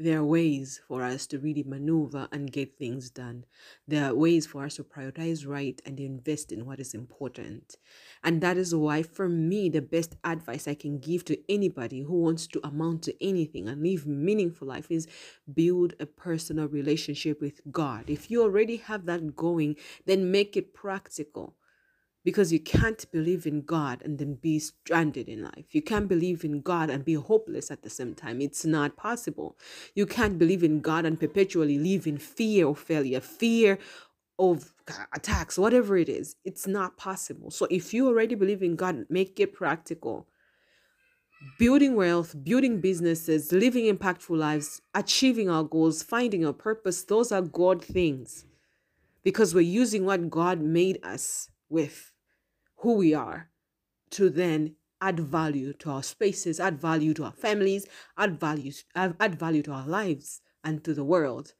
there 0.00 0.20
are 0.20 0.24
ways 0.24 0.80
for 0.88 1.02
us 1.02 1.26
to 1.26 1.38
really 1.38 1.62
maneuver 1.62 2.26
and 2.32 2.50
get 2.50 2.78
things 2.78 3.10
done. 3.10 3.44
There 3.86 4.06
are 4.06 4.14
ways 4.14 4.46
for 4.46 4.64
us 4.64 4.76
to 4.76 4.84
prioritize 4.84 5.46
right 5.46 5.80
and 5.84 6.00
invest 6.00 6.52
in 6.52 6.64
what 6.64 6.80
is 6.80 6.94
important. 6.94 7.76
And 8.24 8.40
that 8.40 8.56
is 8.56 8.74
why, 8.74 9.02
for 9.02 9.28
me, 9.28 9.68
the 9.68 9.82
best 9.82 10.16
advice 10.24 10.66
I 10.66 10.74
can 10.74 10.98
give 11.00 11.26
to 11.26 11.38
anybody 11.52 12.00
who 12.00 12.14
wants 12.14 12.46
to 12.48 12.66
amount 12.66 13.02
to 13.04 13.24
anything 13.24 13.68
and 13.68 13.82
live 13.82 14.06
meaningful 14.06 14.68
life 14.68 14.90
is 14.90 15.06
build 15.52 15.92
a 16.00 16.06
personal 16.06 16.66
relationship 16.66 17.40
with 17.40 17.60
God. 17.70 18.08
If 18.08 18.30
you 18.30 18.42
already 18.42 18.76
have 18.76 19.04
that 19.04 19.36
going, 19.36 19.76
then 20.06 20.30
make 20.30 20.56
it 20.56 20.72
practical 20.72 21.56
because 22.24 22.52
you 22.52 22.60
can't 22.60 23.10
believe 23.12 23.46
in 23.46 23.62
God 23.62 24.02
and 24.04 24.18
then 24.18 24.34
be 24.34 24.58
stranded 24.58 25.28
in 25.28 25.42
life. 25.42 25.74
You 25.74 25.82
can't 25.82 26.08
believe 26.08 26.44
in 26.44 26.60
God 26.60 26.90
and 26.90 27.04
be 27.04 27.14
hopeless 27.14 27.70
at 27.70 27.82
the 27.82 27.90
same 27.90 28.14
time. 28.14 28.40
It's 28.40 28.64
not 28.64 28.96
possible. 28.96 29.56
You 29.94 30.06
can't 30.06 30.38
believe 30.38 30.62
in 30.62 30.80
God 30.80 31.06
and 31.06 31.18
perpetually 31.18 31.78
live 31.78 32.06
in 32.06 32.18
fear 32.18 32.68
of 32.68 32.78
failure, 32.78 33.20
fear 33.20 33.78
of 34.38 34.72
attacks, 35.14 35.58
whatever 35.58 35.96
it 35.96 36.08
is. 36.08 36.36
It's 36.44 36.66
not 36.66 36.96
possible. 36.96 37.50
So 37.50 37.66
if 37.70 37.94
you 37.94 38.08
already 38.08 38.34
believe 38.34 38.62
in 38.62 38.76
God, 38.76 39.06
make 39.08 39.40
it 39.40 39.54
practical. 39.54 40.26
Building 41.58 41.96
wealth, 41.96 42.34
building 42.44 42.82
businesses, 42.82 43.50
living 43.50 43.84
impactful 43.84 44.36
lives, 44.36 44.82
achieving 44.94 45.48
our 45.48 45.64
goals, 45.64 46.02
finding 46.02 46.44
our 46.44 46.52
purpose, 46.52 47.02
those 47.02 47.32
are 47.32 47.40
God 47.40 47.82
things 47.82 48.44
because 49.22 49.54
we're 49.54 49.60
using 49.62 50.04
what 50.04 50.28
God 50.28 50.60
made 50.60 51.02
us 51.02 51.48
with 51.70 52.09
who 52.80 52.94
we 52.94 53.14
are 53.14 53.50
to 54.10 54.28
then 54.28 54.74
add 55.00 55.20
value 55.20 55.72
to 55.72 55.90
our 55.90 56.02
spaces, 56.02 56.60
add 56.60 56.80
value 56.80 57.14
to 57.14 57.24
our 57.24 57.32
families, 57.32 57.86
add 58.18 58.38
value, 58.38 58.72
add 58.94 59.38
value 59.38 59.62
to 59.62 59.72
our 59.72 59.86
lives 59.86 60.40
and 60.62 60.84
to 60.84 60.92
the 60.92 61.04
world. 61.04 61.54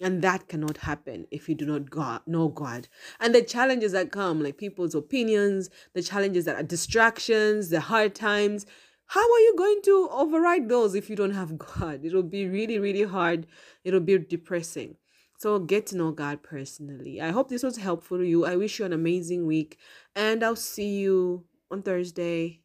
And 0.00 0.22
that 0.22 0.48
cannot 0.48 0.78
happen 0.78 1.26
if 1.30 1.48
you 1.48 1.54
do 1.54 1.66
not 1.66 1.90
God, 1.90 2.22
know 2.26 2.48
God. 2.48 2.88
And 3.20 3.34
the 3.34 3.42
challenges 3.42 3.92
that 3.92 4.10
come, 4.10 4.42
like 4.42 4.58
people's 4.58 4.94
opinions, 4.94 5.70
the 5.94 6.02
challenges 6.02 6.44
that 6.46 6.56
are 6.56 6.64
distractions, 6.64 7.70
the 7.70 7.80
hard 7.80 8.14
times, 8.14 8.66
how 9.06 9.20
are 9.20 9.40
you 9.40 9.54
going 9.56 9.80
to 9.84 10.08
override 10.10 10.68
those 10.68 10.94
if 10.94 11.08
you 11.08 11.14
don't 11.14 11.32
have 11.34 11.58
God? 11.78 12.04
It'll 12.04 12.22
be 12.22 12.48
really, 12.48 12.78
really 12.78 13.04
hard. 13.04 13.46
It'll 13.84 14.00
be 14.00 14.18
depressing. 14.18 14.96
So 15.36 15.58
get 15.58 15.86
to 15.88 15.96
know 15.96 16.12
God 16.12 16.42
personally. 16.42 17.20
I 17.20 17.30
hope 17.30 17.48
this 17.48 17.62
was 17.62 17.76
helpful 17.76 18.18
to 18.18 18.26
you. 18.26 18.46
I 18.46 18.56
wish 18.56 18.78
you 18.78 18.84
an 18.84 18.92
amazing 18.92 19.46
week 19.46 19.78
and 20.14 20.42
I'll 20.42 20.56
see 20.56 20.96
you 20.98 21.44
on 21.70 21.82
Thursday. 21.82 22.60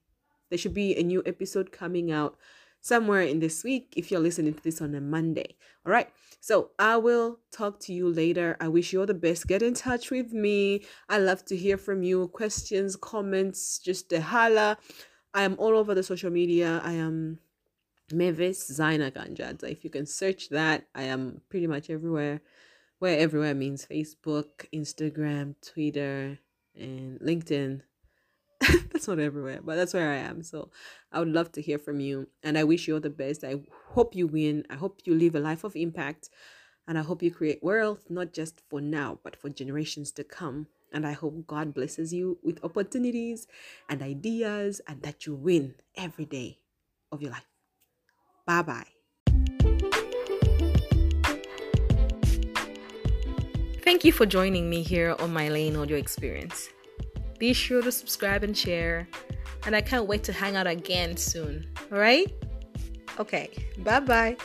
There 0.50 0.58
should 0.58 0.74
be 0.74 0.96
a 0.96 1.04
new 1.04 1.22
episode 1.26 1.72
coming 1.72 2.12
out 2.12 2.38
somewhere 2.82 3.22
in 3.22 3.40
this 3.40 3.64
week 3.64 3.94
if 3.98 4.10
you're 4.10 4.20
listening 4.20 4.54
to 4.54 4.64
this 4.64 4.82
on 4.82 4.96
a 4.96 5.02
Monday. 5.02 5.56
All 5.86 5.92
right. 5.92 6.10
So 6.40 6.72
I 6.80 6.98
will 6.98 7.40
talk 7.52 7.80
to 7.82 7.94
you 7.94 8.10
later. 8.10 8.56
I 8.62 8.68
wish 8.70 8.94
you 8.94 9.02
all 9.02 9.06
the 9.06 9.14
best. 9.14 9.48
Get 9.48 9.62
in 9.62 9.74
touch 9.74 10.10
with 10.10 10.32
me. 10.32 10.86
I 11.10 11.18
love 11.18 11.44
to 11.46 11.58
hear 11.58 11.78
from 11.78 12.04
you. 12.04 12.30
Questions, 12.30 12.96
comments, 12.96 13.80
just 13.80 14.12
a 14.14 14.22
holla. 14.22 14.78
I 15.34 15.44
am 15.44 15.56
all 15.60 15.76
over 15.76 15.94
the 15.94 16.04
social 16.04 16.32
media. 16.32 16.82
I 16.84 16.94
am 16.94 17.40
Mavis 18.12 18.72
Zaina 18.72 19.12
Ganjadza. 19.12 19.70
If 19.70 19.84
you 19.84 19.90
can 19.90 20.06
search 20.06 20.50
that, 20.50 20.88
I 20.96 21.04
am 21.04 21.42
pretty 21.50 21.68
much 21.68 21.90
everywhere 21.90 22.42
where 23.00 23.18
everywhere 23.18 23.56
means 23.56 23.86
Facebook, 23.86 24.68
Instagram, 24.74 25.56
Twitter, 25.66 26.40
and 26.76 27.20
LinkedIn. 27.20 27.82
that's 28.92 29.08
not 29.08 29.20
everywhere, 29.20 29.60
but 29.64 29.76
that's 29.76 29.94
where 29.94 30.12
I 30.12 30.18
am. 30.18 30.44
So 30.44 30.70
I 31.12 31.20
would 31.20 31.30
love 31.30 31.52
to 31.54 31.62
hear 31.62 31.80
from 31.80 32.00
you. 32.00 32.28
And 32.44 32.58
I 32.58 32.66
wish 32.66 32.88
you 32.88 32.96
all 32.96 33.00
the 33.00 33.10
best. 33.10 33.44
I 33.44 33.62
hope 33.92 34.16
you 34.16 34.28
win. 34.28 34.66
I 34.70 34.76
hope 34.76 35.00
you 35.06 35.16
live 35.16 35.36
a 35.36 35.40
life 35.40 35.64
of 35.64 35.76
impact. 35.76 36.30
And 36.88 36.98
I 36.98 37.02
hope 37.02 37.24
you 37.24 37.32
create 37.32 37.64
wealth, 37.64 38.10
not 38.10 38.34
just 38.34 38.62
for 38.68 38.82
now, 38.82 39.20
but 39.24 39.36
for 39.36 39.50
generations 39.50 40.12
to 40.14 40.24
come. 40.24 40.68
And 40.92 41.06
I 41.06 41.12
hope 41.12 41.46
God 41.48 41.74
blesses 41.74 42.12
you 42.12 42.40
with 42.44 42.64
opportunities 42.64 43.48
and 43.88 44.02
ideas 44.02 44.82
and 44.88 45.02
that 45.04 45.26
you 45.26 45.36
win 45.36 45.76
every 45.96 46.26
day 46.26 46.60
of 47.12 47.22
your 47.22 47.32
life. 47.32 47.48
Bye 48.46 48.64
bye. 48.64 48.99
Thank 53.90 54.06
you 54.06 54.12
for 54.12 54.28
joining 54.28 54.70
me 54.70 54.84
here 54.84 55.16
on 55.18 55.34
my 55.34 55.50
Lane 55.50 55.76
Audio 55.76 55.98
Experience. 55.98 56.70
Be 57.40 57.54
sure 57.54 57.82
to 57.82 57.92
subscribe 57.92 58.44
and 58.44 58.56
share, 58.56 59.08
and 59.66 59.76
I 59.76 59.82
can't 59.82 60.06
wait 60.06 60.24
to 60.26 60.32
hang 60.32 60.56
out 60.56 60.68
again 60.68 61.18
soon. 61.18 61.66
All 61.92 61.98
right? 61.98 62.32
Okay, 63.20 63.50
bye 63.80 64.00
bye. 64.00 64.38